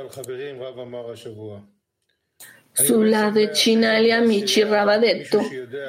Sulla 2.72 3.30
decina 3.32 3.98
e 3.98 4.04
gli 4.04 4.12
amici 4.12 4.64
Rav 4.64 4.88
ha 4.88 4.98
detto, 4.98 5.42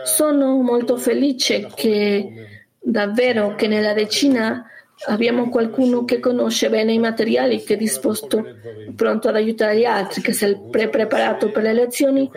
sono 0.04 0.56
molto 0.62 0.96
felice 0.96 1.70
che 1.74 2.64
davvero 2.78 3.54
che 3.54 3.66
nella 3.66 3.92
decina 3.92 4.64
abbiamo 5.06 5.48
qualcuno 5.48 6.04
che 6.04 6.20
conosce 6.20 6.68
bene 6.68 6.92
i 6.92 6.98
materiali, 6.98 7.62
che 7.62 7.74
è 7.74 7.76
disposto, 7.76 8.44
pronto 8.94 9.28
ad 9.28 9.36
aiutare 9.36 9.78
gli 9.78 9.84
altri, 9.84 10.20
che 10.20 10.32
si 10.32 10.44
è 10.44 10.58
preparato 10.58 11.50
per 11.50 11.62
le 11.62 11.72
lezioni 11.72 12.30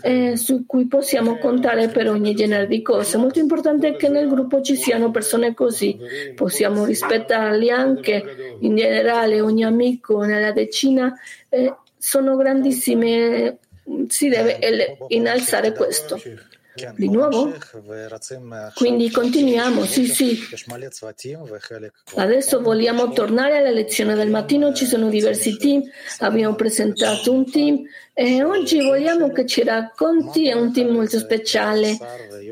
e 0.00 0.36
su 0.36 0.66
cui 0.66 0.86
possiamo 0.86 1.38
contare 1.38 1.88
per 1.88 2.08
ogni 2.08 2.34
genere 2.34 2.66
di 2.66 2.82
cose. 2.82 3.16
Molto 3.16 3.38
importante 3.38 3.88
è 3.88 3.96
che 3.96 4.08
nel 4.08 4.28
gruppo 4.28 4.60
ci 4.60 4.76
siano 4.76 5.10
persone 5.10 5.54
così, 5.54 5.98
possiamo 6.34 6.84
rispettarli 6.84 7.70
anche 7.70 8.56
in 8.60 8.76
generale, 8.76 9.40
ogni 9.40 9.64
amico 9.64 10.22
nella 10.22 10.52
decina. 10.52 11.14
Eh, 11.48 11.74
sono 11.96 12.36
grandissime 12.36 13.58
si 14.08 14.28
deve 14.28 14.58
innalzare 15.08 15.72
questo. 15.72 16.20
Di 16.96 17.08
nuovo? 17.10 17.52
Quindi 18.74 19.10
continuiamo, 19.10 19.84
sì, 19.84 20.06
sì. 20.06 20.38
Adesso 22.14 22.62
vogliamo 22.62 23.12
tornare 23.12 23.58
alla 23.58 23.70
lezione 23.70 24.14
del 24.14 24.30
mattino, 24.30 24.72
ci 24.72 24.86
sono 24.86 25.10
diversi 25.10 25.58
team, 25.58 25.82
abbiamo 26.20 26.54
presentato 26.54 27.30
un 27.30 27.50
team 27.50 27.82
e 28.14 28.42
oggi 28.42 28.80
vogliamo 28.80 29.30
che 29.32 29.44
ci 29.44 29.62
racconti, 29.62 30.48
è 30.48 30.54
un 30.54 30.72
team 30.72 30.88
molto 30.90 31.18
speciale, 31.18 31.98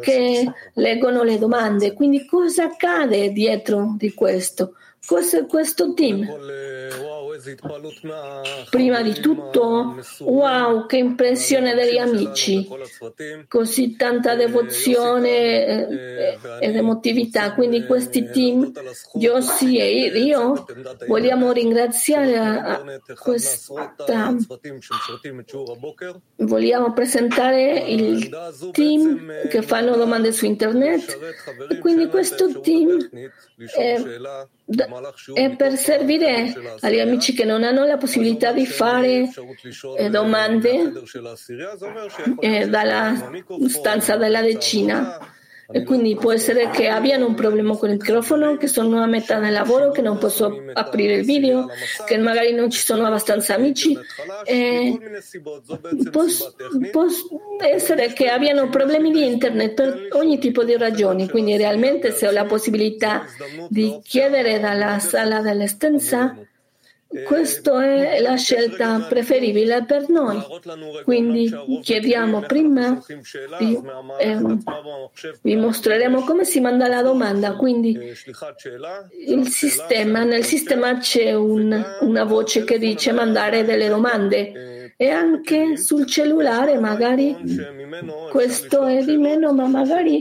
che 0.00 0.52
leggono 0.74 1.22
le 1.22 1.38
domande. 1.38 1.94
Quindi 1.94 2.26
cosa 2.26 2.64
accade 2.64 3.30
dietro 3.32 3.94
di 3.96 4.12
questo? 4.12 4.74
Cos'è 5.06 5.46
questo 5.46 5.94
team? 5.94 6.26
Prima 8.70 9.02
di 9.02 9.12
tutto, 9.14 9.96
wow, 10.20 10.86
che 10.86 10.96
impressione 10.96 11.74
degli 11.74 11.98
amici, 11.98 12.68
così 13.48 13.96
tanta 13.96 14.34
devozione 14.34 15.28
eh, 15.66 16.38
ed 16.60 16.76
emotività. 16.76 17.54
Quindi 17.54 17.84
questi 17.86 18.30
team, 18.30 18.72
Yossi 19.14 19.78
e 19.78 20.06
io, 20.06 20.66
vogliamo 21.06 21.52
ringraziare 21.52 23.00
questa, 23.18 23.94
vogliamo 26.36 26.92
presentare 26.92 27.84
il 27.86 28.28
team 28.72 29.48
che 29.48 29.62
fanno 29.62 29.96
domande 29.96 30.32
su 30.32 30.46
internet 30.46 31.18
e 31.68 31.78
quindi 31.78 32.08
questo 32.08 32.60
team 32.60 33.08
è, 33.76 34.02
è 35.34 35.56
per 35.56 35.76
servire 35.76 36.54
agli 36.80 36.98
amici 36.98 37.19
che 37.34 37.44
non 37.44 37.62
hanno 37.62 37.84
la 37.84 37.96
possibilità 37.96 38.52
di 38.52 38.66
fare 38.66 39.30
eh, 39.96 40.10
domande 40.10 40.92
eh, 42.40 42.68
dalla 42.68 43.30
stanza 43.68 44.16
della 44.16 44.42
decina 44.42 45.18
e 45.72 45.84
quindi 45.84 46.16
può 46.16 46.32
essere 46.32 46.68
che 46.70 46.88
abbiano 46.88 47.26
un 47.26 47.34
problema 47.34 47.76
con 47.76 47.90
il 47.90 47.96
microfono, 47.96 48.56
che 48.56 48.66
sono 48.66 49.00
a 49.00 49.06
metà 49.06 49.38
del 49.38 49.52
lavoro, 49.52 49.92
che 49.92 50.02
non 50.02 50.18
posso 50.18 50.64
aprire 50.72 51.14
il 51.14 51.24
video, 51.24 51.68
che 52.04 52.18
magari 52.18 52.52
non 52.52 52.70
ci 52.70 52.80
sono 52.80 53.06
abbastanza 53.06 53.54
amici. 53.54 53.96
E 54.44 54.98
può, 56.10 56.24
può 56.90 57.06
essere 57.58 58.12
che 58.12 58.26
abbiano 58.26 58.68
problemi 58.68 59.12
di 59.12 59.24
internet 59.24 59.74
per 59.74 60.08
ogni 60.12 60.38
tipo 60.40 60.64
di 60.64 60.76
ragioni. 60.76 61.28
Quindi 61.28 61.56
realmente 61.56 62.10
se 62.10 62.26
ho 62.26 62.32
la 62.32 62.46
possibilità 62.46 63.24
di 63.68 64.00
chiedere 64.02 64.58
dalla 64.58 64.98
sala 64.98 65.40
dell'estenza 65.40 66.36
questa 67.24 67.84
è 67.84 68.20
la 68.20 68.36
scelta 68.36 69.00
preferibile 69.08 69.84
per 69.84 70.08
noi. 70.08 70.40
Quindi 71.02 71.52
chiediamo 71.82 72.40
prima, 72.42 73.02
di, 73.58 73.80
eh, 74.18 74.38
vi 75.42 75.56
mostreremo 75.56 76.22
come 76.22 76.44
si 76.44 76.60
manda 76.60 76.86
la 76.86 77.02
domanda. 77.02 77.56
Quindi 77.56 78.14
sistema, 79.46 80.22
nel 80.22 80.44
sistema 80.44 80.98
c'è 80.98 81.34
un, 81.34 81.84
una 82.00 82.24
voce 82.24 82.62
che 82.62 82.78
dice 82.78 83.10
mandare 83.10 83.64
delle 83.64 83.88
domande 83.88 84.79
e 85.02 85.08
anche 85.08 85.78
sul 85.78 86.04
cellulare 86.04 86.78
magari 86.78 87.34
questo 88.30 88.84
è 88.84 89.02
di 89.02 89.16
meno, 89.16 89.54
ma 89.54 89.66
magari 89.66 90.20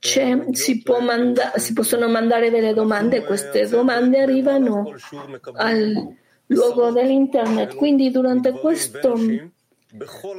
si, 0.00 0.82
manda- 1.00 1.52
si, 1.54 1.72
possono 1.74 2.08
mandare 2.08 2.50
delle 2.50 2.74
domande 2.74 3.18
e 3.18 3.24
queste 3.24 3.68
domande 3.68 4.18
arrivano 4.20 4.92
al 5.52 6.12
luogo 6.46 6.90
dell'internet. 6.90 7.76
Quindi 7.76 8.10
durante 8.10 8.50
questo 8.50 9.16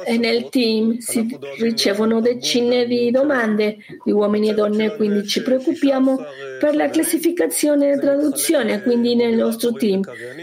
e 0.06 0.18
nel 0.18 0.50
team 0.50 0.98
si 0.98 1.26
ricevono 1.60 2.20
decine 2.20 2.86
di 2.86 3.10
domande 3.10 3.78
di 4.04 4.12
uomini 4.12 4.50
e 4.50 4.54
donne, 4.54 4.96
quindi 4.96 5.26
ci 5.26 5.42
preoccupiamo 5.42 6.20
per 6.60 6.76
la 6.76 6.90
classificazione 6.90 7.92
e 7.92 8.00
traduzione, 8.00 8.82
quindi 8.84 9.16
nel 9.16 9.36
nostro 9.36 9.72
team 9.72 10.02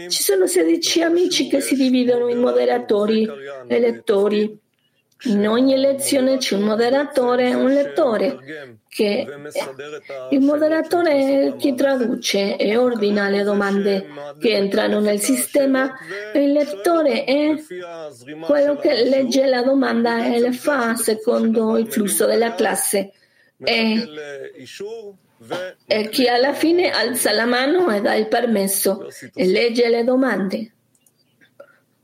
ci 0.09 0.23
sono 0.23 0.47
16 0.47 1.01
amici 1.03 1.47
che 1.47 1.61
si 1.61 1.75
dividono 1.75 2.27
in 2.27 2.39
moderatori 2.39 3.27
e 3.67 3.79
lettori 3.79 4.61
in 5.25 5.47
ogni 5.47 5.77
lezione 5.77 6.37
c'è 6.37 6.55
un 6.55 6.63
moderatore 6.63 7.49
e 7.49 7.53
un 7.53 7.71
lettore. 7.71 8.79
Che 8.87 9.27
il 10.29 10.39
moderatore 10.41 11.11
è 11.11 11.55
chi 11.55 11.73
traduce 11.73 12.57
e 12.57 12.77
ordina 12.77 13.29
le 13.29 13.43
domande 13.43 14.05
che 14.39 14.51
entrano 14.53 14.99
nel 14.99 15.19
sistema 15.19 15.91
e 16.31 16.43
il 16.43 16.51
lettore 16.51 17.23
è 17.23 17.55
quello 18.41 18.75
che 18.75 19.03
legge 19.05 19.47
la 19.47 19.63
domanda 19.63 20.25
e 20.25 20.39
le 20.39 20.51
fa 20.51 20.95
secondo 20.95 21.77
il 21.77 21.91
flusso 21.91 22.25
della 22.25 22.53
classe. 22.53 23.13
e, 23.63 24.07
e 25.87 26.09
chi 26.09 26.27
alla 26.27 26.53
fine 26.53 26.89
alza 26.91 27.31
la 27.31 27.45
mano 27.45 27.89
e 27.89 28.01
dà 28.01 28.13
il 28.13 28.27
permesso 28.27 29.07
e 29.33 29.45
legge 29.45 29.89
le 29.89 30.03
domande. 30.03 30.72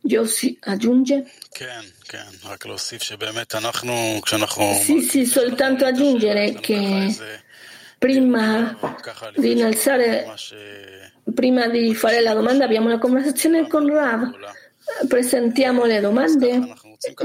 Yossi 0.09 0.57
aggiunge. 0.61 1.31
Sì, 4.73 5.01
sì, 5.01 5.25
soltanto 5.25 5.85
aggiungere 5.85 6.53
che 6.53 7.15
prima 7.97 8.77
di 9.35 9.51
innalzare, 9.51 10.25
prima 11.33 11.67
di 11.67 11.93
fare 11.93 12.21
la 12.21 12.33
domanda 12.33 12.65
abbiamo 12.65 12.87
una 12.87 12.97
conversazione 12.97 13.67
con 13.67 13.87
Rav, 13.87 14.31
presentiamo 15.07 15.85
le 15.85 15.99
domande 15.99 16.73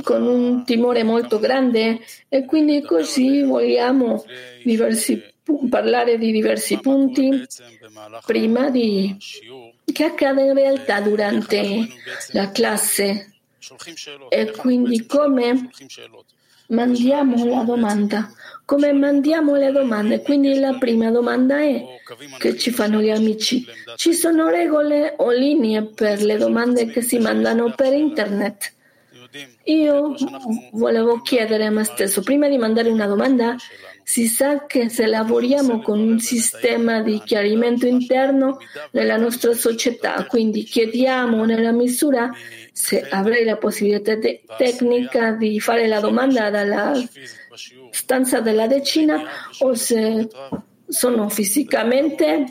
con 0.02 0.22
un 0.26 0.64
timore 0.64 1.02
molto 1.02 1.38
grande 1.38 2.00
e 2.28 2.44
quindi 2.44 2.82
così 2.82 3.42
vogliamo 3.42 4.24
diversi, 4.62 5.22
parlare 5.70 6.18
di 6.18 6.30
diversi 6.30 6.78
punti 6.80 7.46
prima 8.26 8.68
di 8.68 9.16
che 9.92 10.04
accade 10.04 10.42
in 10.42 10.54
realtà 10.54 11.00
durante 11.00 11.88
la 12.32 12.50
classe. 12.50 13.34
E 14.28 14.50
quindi 14.50 15.06
come 15.06 15.70
mandiamo 16.68 17.44
la 17.44 17.62
domanda. 17.62 18.30
Come 18.64 18.92
mandiamo 18.92 19.56
le 19.56 19.70
domande? 19.72 20.22
Quindi 20.22 20.58
la 20.58 20.76
prima 20.78 21.10
domanda 21.10 21.60
è 21.60 21.84
che 22.38 22.56
ci 22.56 22.70
fanno 22.70 23.00
gli 23.00 23.10
amici. 23.10 23.64
Ci 23.96 24.14
sono 24.14 24.48
regole 24.48 25.14
o 25.18 25.30
linee 25.30 25.84
per 25.84 26.22
le 26.22 26.36
domande 26.36 26.86
che 26.86 27.02
si 27.02 27.18
mandano 27.18 27.74
per 27.74 27.92
internet? 27.92 28.72
Io 29.64 30.14
volevo 30.72 31.20
chiedere 31.20 31.66
a 31.66 31.70
me 31.70 31.84
stesso, 31.84 32.22
prima 32.22 32.48
di 32.48 32.56
mandare 32.56 32.88
una 32.88 33.06
domanda, 33.06 33.56
si 34.04 34.26
sa 34.26 34.66
che 34.66 34.88
se 34.90 35.06
lavoriamo 35.06 35.80
con 35.80 35.98
un 35.98 36.20
sistema 36.20 37.00
di 37.00 37.20
chiarimento 37.24 37.86
interno 37.86 38.58
nella 38.92 39.16
nostra 39.16 39.54
società, 39.54 40.24
quindi 40.26 40.62
chiediamo 40.62 41.44
nella 41.44 41.72
misura 41.72 42.30
se 42.72 43.00
avrei 43.08 43.44
la 43.44 43.56
possibilità 43.56 44.18
te- 44.18 44.42
tecnica 44.58 45.32
di 45.32 45.58
fare 45.58 45.86
la 45.86 46.00
domanda 46.00 46.50
dalla 46.50 46.92
stanza 47.90 48.40
della 48.40 48.66
decina 48.66 49.22
o 49.60 49.74
se 49.74 50.28
sono 50.94 51.28
fisicamente 51.28 52.46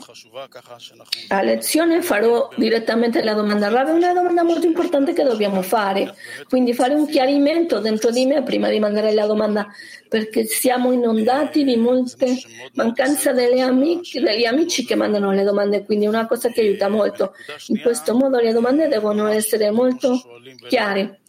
a 1.28 1.42
lezione 1.42 2.02
farò 2.02 2.50
direttamente 2.56 3.22
la 3.22 3.32
domanda 3.32 3.68
Rav 3.68 3.88
è 3.88 3.92
una 3.92 4.12
domanda 4.12 4.42
molto 4.42 4.66
importante 4.66 5.14
che 5.14 5.22
dobbiamo 5.22 5.62
fare 5.62 6.14
quindi 6.48 6.74
fare 6.74 6.94
un 6.94 7.06
chiarimento 7.06 7.80
dentro 7.80 8.10
di 8.10 8.26
me 8.26 8.42
prima 8.42 8.68
di 8.68 8.78
mandare 8.78 9.12
la 9.12 9.26
domanda 9.26 9.66
perché 10.14 10.44
siamo 10.44 10.92
inondati 10.92 11.64
di 11.64 11.76
molte 11.76 12.36
mancanze 12.74 13.30
amici, 13.60 14.20
degli 14.20 14.44
amici 14.44 14.84
che 14.84 14.94
mandano 14.94 15.32
le 15.32 15.42
domande 15.42 15.84
quindi 15.84 16.04
è 16.04 16.08
una 16.08 16.28
cosa 16.28 16.50
che 16.50 16.60
aiuta 16.60 16.88
molto. 16.88 17.32
In 17.68 17.80
questo 17.80 18.14
modo 18.14 18.38
le 18.38 18.52
domande 18.52 18.86
devono 18.86 19.26
essere 19.26 19.72
molto 19.72 20.20
chiare. 20.68 21.20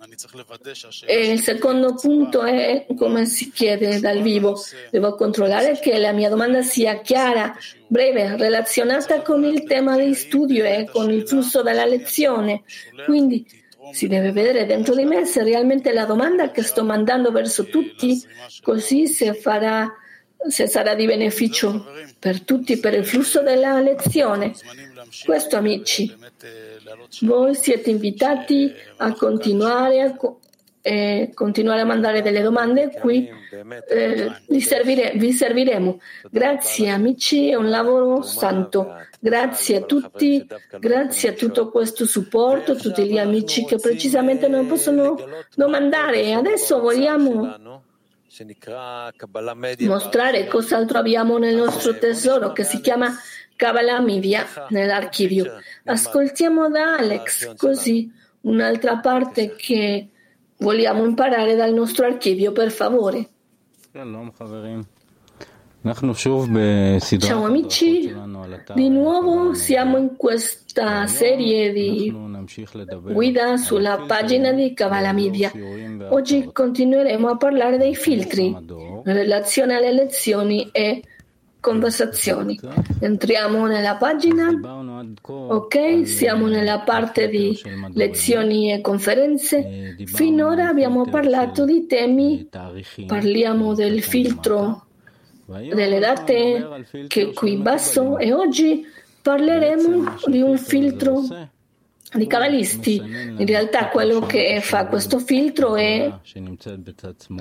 E 1.08 1.32
il 1.32 1.40
secondo 1.40 1.96
punto 1.96 2.44
è 2.44 2.86
come 2.96 3.26
si 3.26 3.52
chiede 3.52 4.00
dal 4.00 4.22
vivo. 4.22 4.62
Devo 4.92 5.16
controllare 5.16 5.80
che 5.80 5.98
la 5.98 6.12
mia 6.12 6.30
domanda 6.30 6.62
sia 6.62 7.02
chiara, 7.06 7.56
breve, 7.88 8.36
relazionata 8.36 9.22
con 9.22 9.44
il 9.46 9.64
tema 9.64 9.96
di 9.96 10.14
studio 10.16 10.66
e 10.66 10.90
con 10.92 11.12
il 11.12 11.28
flusso 11.28 11.62
della 11.62 11.86
lezione. 11.86 12.64
Quindi 13.06 13.46
si 13.92 14.08
deve 14.08 14.32
vedere 14.32 14.66
dentro 14.66 14.96
di 14.96 15.06
me 15.06 15.26
se 15.26 15.44
realmente 15.44 15.94
la 15.94 16.06
domanda 16.06 16.50
che 16.52 16.64
sto 16.64 16.84
mandando 16.84 17.32
verso 17.32 17.66
tutti, 17.66 18.20
così 18.62 19.08
se, 19.08 19.34
farà, 19.36 19.90
se 20.50 20.68
sarà 20.68 20.96
di 20.96 21.06
beneficio 21.06 21.86
per 22.18 22.42
tutti 22.42 22.78
per 22.78 22.96
il 22.96 23.06
flusso 23.06 23.42
della 23.42 23.80
lezione. 23.80 24.54
Questo, 25.24 25.56
amici, 25.56 26.14
voi 27.22 27.54
siete 27.54 27.92
invitati 27.92 28.74
a 28.98 29.14
continuare 29.14 30.02
a, 30.02 30.18
eh, 30.88 31.32
continuare 31.34 31.82
a 31.82 31.86
mandare 31.86 32.22
delle 32.22 32.44
domande 32.44 32.92
qui 32.92 33.28
eh, 33.90 34.32
vi, 34.48 34.62
servire, 34.62 35.14
vi, 35.16 35.32
serviremo. 35.32 36.00
Grazie 36.30 36.90
amici, 36.90 37.50
è 37.50 37.56
un 37.56 37.72
lavoro 37.72 38.22
santo. 38.22 38.94
Grazie 39.20 39.78
a 39.78 39.82
tutti, 39.82 40.46
grazie 40.78 41.30
a 41.30 41.34
tutto 41.34 41.72
questo 41.72 42.06
supporto, 42.06 42.74
a 42.74 42.76
tutti 42.76 43.04
gli 43.08 43.18
amici 43.18 43.66
che 43.66 43.78
precisamente 43.78 44.48
non 44.48 44.68
possono 44.68 45.18
domandare. 45.56 46.34
Adesso 46.34 46.80
vogliamo 46.80 47.82
mostrare 49.80 50.46
cos'altro 50.46 51.00
abbiamo 51.00 51.40
nel 51.40 51.56
nostro 51.56 51.98
tesoro 51.98 52.52
che 52.52 52.64
si 52.64 52.80
chiama 52.80 53.12
Kabbalah 53.56 54.02
Media 54.02 54.46
nell'archivio. 54.70 55.52
Ascoltiamo 55.86 56.70
da 56.70 56.98
Alex 56.98 57.56
così 57.56 58.12
un'altra 58.42 58.98
parte 58.98 59.56
che 59.56 60.10
vogliamo 60.58 61.06
imparare 61.06 61.56
dal 61.56 61.74
nostro 61.74 62.06
archivio, 62.06 62.52
per 62.52 62.72
favore. 62.72 63.30
Ciao 67.20 67.46
amici, 67.46 68.12
di 68.74 68.90
nuovo 68.90 69.54
siamo 69.54 69.98
in 69.98 70.16
questa 70.18 71.06
serie 71.06 71.72
di 71.72 72.12
guida 73.04 73.58
sulla 73.58 74.04
pagina 74.08 74.52
di 74.52 74.74
Kabbalah 74.74 75.14
Media. 75.14 75.52
Oggi 76.10 76.50
continueremo 76.52 77.30
a 77.30 77.38
parlare 77.38 77.78
dei 77.78 77.94
filtri 77.94 78.48
in 78.48 79.02
relazione 79.04 79.76
alle 79.76 79.94
lezioni 79.94 80.70
e 80.72 81.04
conversazioni. 81.66 82.60
Entriamo 83.00 83.66
nella 83.66 83.96
pagina. 83.96 84.52
Ok, 85.24 86.08
siamo 86.08 86.46
nella 86.46 86.82
parte 86.82 87.28
di 87.28 87.60
lezioni 87.94 88.72
e 88.72 88.82
conferenze. 88.82 89.96
Finora 90.06 90.68
abbiamo 90.68 91.10
parlato 91.10 91.66
di 91.66 91.88
temi, 91.88 92.48
parliamo 93.08 93.74
del 93.74 94.04
filtro 94.04 94.86
delle 95.48 96.00
date 96.00 96.86
che 97.08 97.34
qui 97.34 97.54
in 97.54 97.64
basso 97.64 98.20
e 98.20 98.32
oggi 98.32 98.86
parleremo 99.24 100.18
di 100.28 100.42
un 100.42 100.58
filtro 100.58 101.24
di 102.18 102.28
cabalisti. 102.28 102.96
In 102.96 103.46
realtà 103.46 103.90
quello 103.90 104.22
che 104.22 104.60
fa 104.62 104.88
questo 104.88 105.20
filtro 105.20 105.76
è 105.76 106.12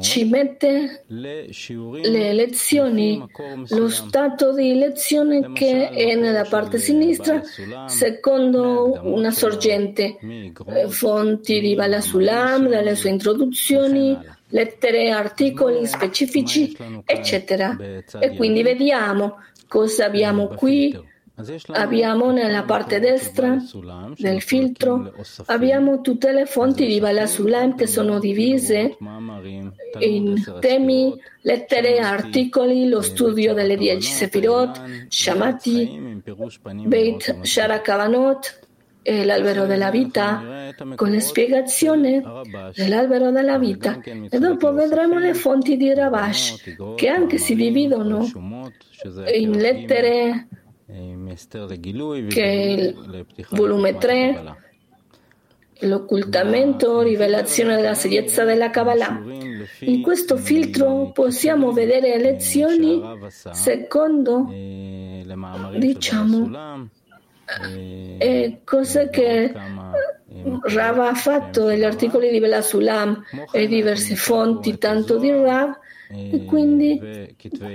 ci 0.00 0.24
mette 0.24 1.04
le 1.06 2.32
lezioni, 2.32 3.24
lo 3.68 3.88
stato 3.88 4.52
di 4.54 4.74
lezione 4.74 5.52
che 5.52 5.88
è 5.88 6.14
nella 6.14 6.44
parte 6.44 6.78
sinistra 6.78 7.42
secondo 7.86 9.00
una 9.04 9.30
sorgente, 9.30 10.16
eh, 10.20 10.88
fonti 10.88 11.60
di 11.60 11.74
Bala 11.74 12.00
Sulam, 12.00 12.68
dalle 12.68 12.94
sue 12.94 13.10
introduzioni, 13.10 14.16
lettere, 14.48 15.10
articoli 15.10 15.86
specifici, 15.86 16.76
eccetera. 17.04 17.76
E 18.18 18.34
quindi 18.36 18.62
vediamo 18.62 19.38
cosa 19.66 20.04
abbiamo 20.04 20.46
qui 20.48 21.12
Abbiamo 21.72 22.30
nella 22.30 22.62
parte 22.62 23.00
destra 23.00 23.56
del 24.16 24.40
filtro. 24.40 25.12
abbiamo 25.46 26.00
tutte 26.00 26.30
le 26.30 26.46
fonti 26.46 26.86
di 26.86 27.00
Bala 27.00 27.26
Sulam 27.26 27.74
che 27.74 27.88
sono 27.88 28.20
divise 28.20 28.96
in 29.98 30.40
temi, 30.60 31.12
lettere, 31.40 31.98
articoli, 31.98 32.88
lo 32.88 33.02
studio 33.02 33.52
delle 33.52 33.76
dieci 33.76 34.12
Sefirot, 34.12 35.06
Shamati, 35.08 36.22
Beit 36.86 37.40
Sharakavanot, 37.42 38.62
e 39.06 39.24
l'albero 39.24 39.66
della 39.66 39.90
vita 39.90 40.72
con 40.94 41.12
la 41.12 41.20
spiegazione 41.20 42.22
dell'albero 42.74 43.32
della 43.32 43.58
vita. 43.58 44.00
E 44.02 44.38
dopo 44.38 44.72
vedremo 44.72 45.18
le 45.18 45.34
fonti 45.34 45.76
di 45.76 45.92
Ravash 45.92 46.76
che 46.94 47.08
anche 47.08 47.38
si 47.38 47.54
dividono 47.54 48.24
in 49.34 49.50
lettere 49.50 50.46
che 52.28 52.94
il 53.36 53.46
volume 53.50 53.96
3, 53.96 54.56
l'occultamento, 55.80 57.00
rivelazione 57.00 57.76
della 57.76 57.94
saggezza 57.94 58.44
della 58.44 58.70
Kabbalah. 58.70 59.22
In 59.80 60.02
questo 60.02 60.36
filtro 60.36 61.10
possiamo 61.12 61.72
vedere 61.72 62.18
lezioni 62.18 63.00
secondo, 63.28 64.46
diciamo, 65.78 66.90
e 68.18 68.60
cose 68.64 69.08
che 69.10 69.52
Rav 70.62 70.98
ha 70.98 71.14
fatto, 71.14 71.72
gli 71.72 71.84
articoli 71.84 72.30
di 72.30 72.40
Bela 72.40 72.62
Sulam 72.62 73.22
e 73.52 73.66
diverse 73.66 74.16
fonti, 74.16 74.76
tanto 74.78 75.18
di 75.18 75.30
Rav 75.30 75.78
e 76.30 76.44
quindi 76.44 77.00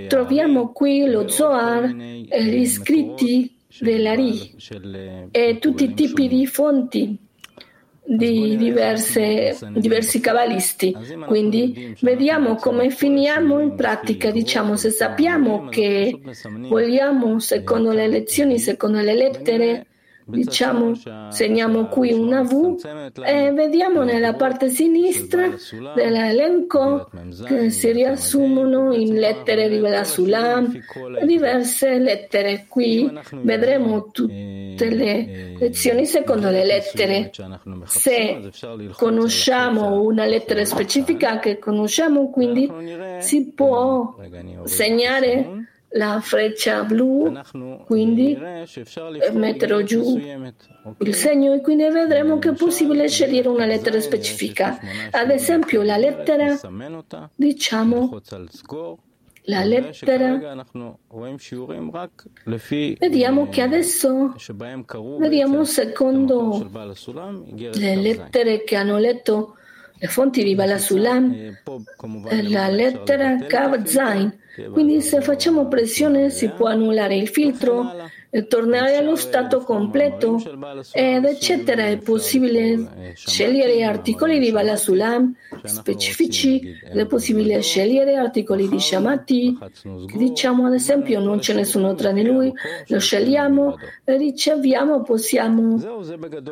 troviamo 0.08 0.72
qui 0.72 1.06
lo 1.10 1.28
Zohar 1.28 1.96
e 2.28 2.44
gli 2.44 2.66
scritti 2.66 3.56
dell'Ari 3.80 4.56
e 5.32 5.58
tutti 5.60 5.84
i 5.86 5.94
tipi 5.94 6.28
di 6.28 6.46
fonti 6.46 7.18
di 8.10 8.58
diverse, 8.58 9.56
diversi 9.76 10.20
cabalisti. 10.20 10.96
Quindi 11.28 11.96
vediamo 12.02 12.56
come 12.56 12.90
finiamo 12.90 13.60
in 13.60 13.76
pratica. 13.76 14.32
Diciamo, 14.32 14.76
se 14.76 14.90
sappiamo 14.90 15.68
che 15.70 16.20
vogliamo, 16.68 17.38
secondo 17.38 17.92
le 17.92 18.08
lezioni, 18.08 18.58
secondo 18.58 19.00
le 19.00 19.14
lettere, 19.14 19.86
diciamo, 20.30 20.94
segniamo 21.30 21.88
qui 21.88 22.12
una 22.14 22.44
V 22.44 23.12
e 23.24 23.52
vediamo 23.52 24.04
nella 24.04 24.34
parte 24.34 24.70
sinistra 24.70 25.50
dell'elenco 25.96 27.10
che 27.46 27.70
si 27.70 27.92
riassumono 27.92 28.94
in 28.94 29.16
lettere 29.16 29.70
di 29.70 29.78
Vela 29.80 30.04
Sulam, 30.04 30.72
diverse 31.24 31.98
lettere. 31.98 32.66
Qui 32.68 33.12
vedremo 33.42 34.10
tutte 34.12 34.90
le 34.90 35.56
lezioni 35.60 36.06
secondo 36.06 36.50
le 36.50 36.66
lettere. 36.66 37.32
Se 37.86 38.52
conosciamo 38.96 40.02
una 40.02 40.26
lettera 40.26 40.64
specifica 40.66 41.40
che 41.40 41.60
conosciamo, 41.60 42.30
quindi 42.30 42.72
si 43.20 43.52
può 43.52 44.16
segnare 44.64 45.69
la 45.94 46.20
freccia 46.22 46.84
blu, 46.84 47.34
quindi 47.86 48.38
metterò 49.34 49.82
giù 49.82 50.20
il 51.00 51.16
segno 51.16 51.54
e 51.54 51.62
quindi 51.62 51.90
vedremo 51.90 52.38
che 52.38 52.50
è 52.50 52.54
possibile 52.54 53.08
scegliere 53.08 53.48
una 53.48 53.66
lettera 53.66 54.00
specifica. 54.00 54.80
Ad 55.12 55.30
esempio 55.32 55.82
la 55.82 55.98
lettera, 55.98 56.60
diciamo, 57.36 58.22
la 59.44 59.64
lettera. 59.64 60.64
Vediamo 63.00 63.50
che 63.50 63.62
adesso 63.62 64.36
vediamo 65.18 65.64
secondo 65.64 66.70
le 67.56 67.96
lettere 67.96 68.64
che 68.64 68.76
hanno 68.76 68.98
letto 68.98 69.56
le 70.00 70.08
fonti 70.08 70.44
di 70.44 70.56
Balasulam, 70.56 71.58
la 72.44 72.70
lettera 72.70 73.36
Kav 73.46 73.84
Zain. 73.84 74.34
quindi 74.72 75.02
se 75.02 75.22
facciamo 75.22 75.68
pressione 75.68 76.30
si 76.30 76.48
può 76.50 76.68
annullare 76.68 77.16
il 77.16 77.28
filtro 77.28 78.08
tornare 78.48 78.96
allo 78.96 79.16
stato 79.16 79.60
completo? 79.60 80.42
ed 80.94 81.26
eccetera. 81.26 81.88
È 81.88 81.98
possibile. 81.98 83.14
scegliere 83.16 83.84
articoli 83.84 84.40
di 84.40 84.52
Balasulam 84.52 85.34
specifici, 85.64 86.62
è 86.84 87.06
possibile 87.06 87.62
scegliere 87.62 88.16
articoli 88.16 88.68
di 88.70 88.80
Shamati, 88.80 89.58
diciamo 90.16 90.68
ad 90.68 90.74
esempio 90.74 91.20
non 91.20 91.40
c'è 91.40 91.54
nessuno 91.54 91.96
tranne 91.96 92.24
lui, 92.24 92.52
lo 92.88 93.00
scegliamo, 93.00 93.76
riceviamo, 94.06 95.02
possiamo, 95.02 95.78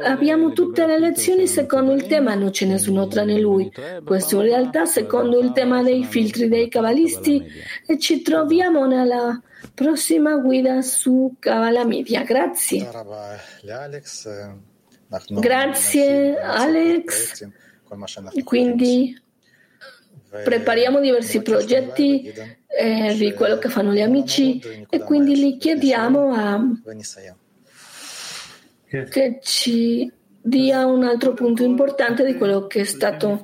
abbiamo 0.02 0.52
tutte 0.54 0.86
le 0.86 1.00
lezioni 1.00 1.48
secondo 1.48 1.94
il 1.94 2.06
tema, 2.08 2.36
non 2.36 2.50
c'è 2.52 2.66
nessuno 2.66 3.08
tranne 3.08 3.40
lui. 3.40 3.72
Questo 4.04 4.38
in 4.38 4.44
realtà 4.44 4.86
secondo 4.86 5.40
il 5.40 5.52
tema 5.52 5.84
dei 5.84 6.04
filtri 6.04 6.48
dei 6.48 6.70
cabalisti 6.70 7.44
e 7.86 7.98
ci 7.98 8.22
troviamo 8.22 8.86
nella 8.86 9.42
prossima 9.74 10.36
guida 10.38 10.82
su 10.82 11.36
Kabbalah 11.40 11.86
Media. 11.86 12.24
Grazie. 12.24 12.90
Grazie 15.30 16.40
Alex. 16.40 17.48
Quindi 18.44 19.22
prepariamo 20.44 21.00
diversi 21.00 21.42
progetti 21.42 22.32
eh, 22.68 23.16
di 23.18 23.34
quello 23.34 23.58
che 23.58 23.70
fanno 23.70 23.94
gli 23.94 24.02
amici 24.02 24.60
e 24.90 25.00
quindi 25.00 25.36
li 25.36 25.58
chiediamo 25.58 26.34
a, 26.34 26.62
che 29.10 29.40
ci 29.42 30.12
dia 30.42 30.86
un 30.86 31.04
altro 31.04 31.34
punto 31.34 31.64
importante 31.64 32.26
di 32.26 32.36
quello 32.36 32.68
che 32.68 32.82
è 32.82 32.86
stato 32.86 33.44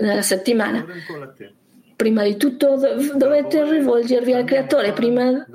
nella 0.00 0.22
settimana. 0.22 0.84
Prima 2.02 2.24
di 2.24 2.36
tutto 2.36 2.80
dovete 3.14 3.62
rivolgervi 3.62 4.32
al 4.32 4.42
creatore, 4.42 4.92
prima 4.92 5.46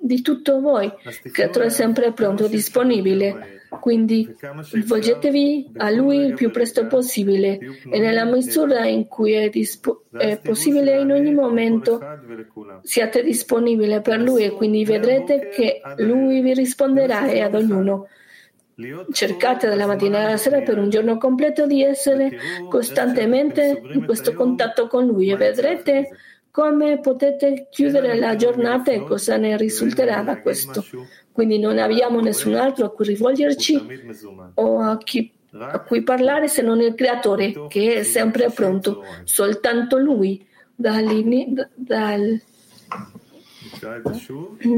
di 0.00 0.22
tutto 0.22 0.60
voi. 0.60 0.88
Il 1.24 1.32
creatore 1.32 1.64
è 1.64 1.68
sempre 1.68 2.12
pronto, 2.12 2.46
disponibile. 2.46 3.64
Quindi 3.80 4.32
rivolgetevi 4.70 5.72
a 5.78 5.90
lui 5.90 6.18
il 6.18 6.34
più 6.34 6.52
presto 6.52 6.86
possibile 6.86 7.58
e 7.90 7.98
nella 7.98 8.24
misura 8.24 8.86
in 8.86 9.08
cui 9.08 9.32
è, 9.32 9.48
dispo- 9.48 10.04
è 10.12 10.38
possibile 10.40 11.00
in 11.00 11.10
ogni 11.10 11.34
momento 11.34 12.00
siate 12.82 13.24
disponibili 13.24 14.00
per 14.00 14.20
lui 14.20 14.44
e 14.44 14.52
quindi 14.52 14.84
vedrete 14.84 15.48
che 15.48 15.80
lui 15.96 16.40
vi 16.40 16.54
risponderà 16.54 17.28
e 17.28 17.40
ad 17.40 17.56
ognuno. 17.56 18.06
Cercate 19.12 19.68
dalla 19.68 19.86
mattina 19.86 20.20
alla 20.20 20.36
sera 20.36 20.60
per 20.60 20.78
un 20.78 20.90
giorno 20.90 21.18
completo 21.18 21.66
di 21.66 21.82
essere 21.82 22.30
costantemente 22.68 23.82
in 23.92 24.04
questo 24.04 24.34
contatto 24.34 24.86
con 24.86 25.06
Lui 25.06 25.30
e 25.30 25.36
vedrete 25.36 26.08
come 26.50 26.98
potete 26.98 27.68
chiudere 27.70 28.16
la 28.16 28.34
giornata 28.36 28.90
e 28.90 29.04
cosa 29.04 29.36
ne 29.36 29.56
risulterà 29.56 30.22
da 30.22 30.40
questo. 30.40 30.84
Quindi 31.32 31.58
non 31.58 31.78
abbiamo 31.78 32.20
nessun 32.20 32.54
altro 32.54 32.86
a 32.86 32.90
cui 32.90 33.06
rivolgerci 33.06 33.80
o 34.54 34.78
a, 34.80 34.98
chi, 34.98 35.32
a 35.52 35.80
cui 35.80 36.02
parlare 36.02 36.48
se 36.48 36.62
non 36.62 36.80
il 36.80 36.94
Creatore 36.94 37.66
che 37.68 37.94
è 37.94 38.02
sempre 38.02 38.50
pronto, 38.50 39.04
soltanto 39.24 39.98
Lui. 39.98 40.46
Dal, 40.80 41.06
dal 41.74 42.40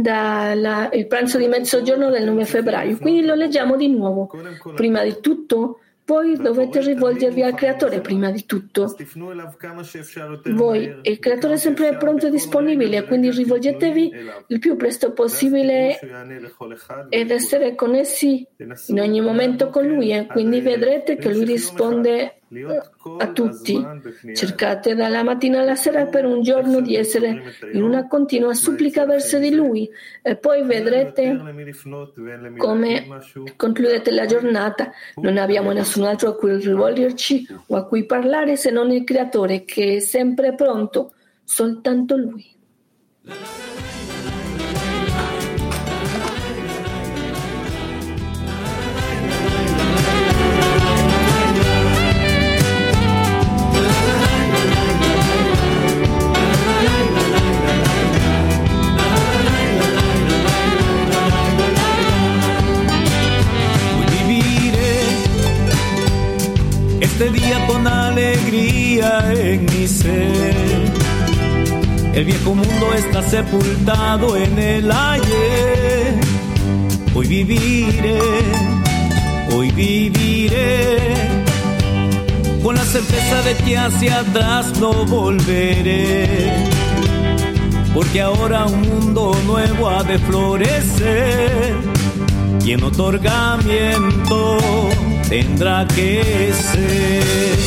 dal 0.01 1.07
pranzo 1.09 1.39
di 1.39 1.47
mezzogiorno 1.47 2.11
del 2.11 2.25
9 2.25 2.45
febbraio. 2.45 2.99
Quindi 2.99 3.25
lo 3.25 3.35
leggiamo 3.35 3.77
di 3.77 3.89
nuovo. 3.89 4.31
Prima 4.75 5.03
di 5.03 5.19
tutto, 5.21 5.79
voi 6.05 6.37
dovete 6.37 6.81
rivolgervi 6.81 7.43
al 7.43 7.55
creatore 7.55 8.01
prima 8.01 8.31
di 8.31 8.45
tutto. 8.45 8.95
Voi, 10.51 10.95
il 11.03 11.19
creatore 11.21 11.55
è 11.55 11.57
sempre 11.57 11.97
pronto 11.97 12.27
e 12.27 12.31
disponibile, 12.31 13.05
quindi 13.05 13.31
rivolgetevi 13.31 14.13
il 14.49 14.59
più 14.59 14.77
presto 14.77 15.13
possibile 15.13 15.99
ed 17.09 17.31
essere 17.31 17.75
connessi 17.75 18.47
in 18.89 19.01
ogni 19.01 19.21
momento 19.21 19.71
con 19.71 19.87
lui 19.87 20.13
e 20.13 20.27
quindi 20.27 20.61
vedrete 20.61 21.17
che 21.17 21.33
lui 21.33 21.45
risponde 21.45 22.42
a 23.19 23.33
tutti. 23.33 23.81
Cercate 24.35 24.95
dalla 24.95 25.23
mattina 25.23 25.61
alla 25.61 25.75
sera 25.75 26.07
per 26.07 26.25
un 26.25 26.43
giorno 26.43 26.81
di 26.81 26.97
essere 26.97 27.57
in 27.73 27.83
una 27.83 28.07
continua 28.07 28.55
supplica 28.55 29.07
verso 29.07 29.39
di 29.39 29.55
Lui 29.55 29.89
e 30.21 30.37
poi 30.37 30.63
vedrete 30.65 31.41
come 32.57 33.07
concludete 33.57 34.11
la 34.11 34.27
giornata. 34.27 34.91
Non 35.17 35.39
abbiamo 35.39 35.73
nessun 35.73 36.05
altro 36.05 36.31
a 36.31 36.37
cui 36.37 36.57
rivolgerci 36.59 37.47
o 37.69 37.77
a 37.77 37.87
cui 37.87 38.05
parlare 38.05 38.57
se 38.57 38.71
non 38.71 38.91
il 38.91 39.05
Creatore 39.05 39.65
che 39.65 39.97
è 39.97 40.01
sempre 40.01 40.55
pronto, 40.55 41.13
soltanto 41.45 42.17
Lui. 42.17 42.51
El 72.15 72.27
viejo 72.27 72.55
mundo 72.55 72.93
está 72.95 73.23
sepultado 73.23 74.37
en 74.37 74.59
el 74.59 74.93
ayer. 74.93 76.21
Hoy 77.15 77.27
viviré, 77.27 78.21
hoy 79.55 79.71
viviré, 79.71 80.99
con 82.63 82.75
la 82.75 82.85
certeza 82.85 83.43
de 83.43 83.55
que 83.65 83.79
hacia 83.79 84.21
atrás 84.21 84.79
no 84.79 84.93
volveré. 85.07 86.53
Porque 87.95 88.21
ahora 88.21 88.67
un 88.67 88.83
mundo 88.83 89.35
nuevo 89.47 89.89
ha 89.89 90.03
de 90.03 90.19
florecer 90.19 91.75
y 92.65 92.73
en 92.73 92.85
otorgamiento 92.85 94.59
tendrá 95.31 95.87
que 95.89 96.53
ser. 96.53 97.59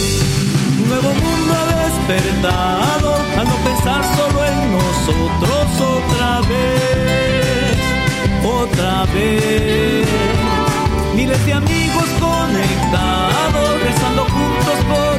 Un 0.84 0.90
nuevo 0.90 1.10
mundo 1.10 1.65
despertado 2.08 3.16
al 3.38 3.48
no 3.48 3.56
pensar 3.64 4.04
solo 4.16 4.46
en 4.46 4.72
nosotros 4.72 5.82
otra 5.82 6.42
vez, 6.42 7.78
otra 8.44 9.06
vez. 9.14 10.08
Miles 11.16 11.46
de 11.46 11.54
amigos 11.54 12.06
conectados, 12.20 13.82
rezando 13.82 14.26
juntos 14.26 14.78
por 14.88 15.15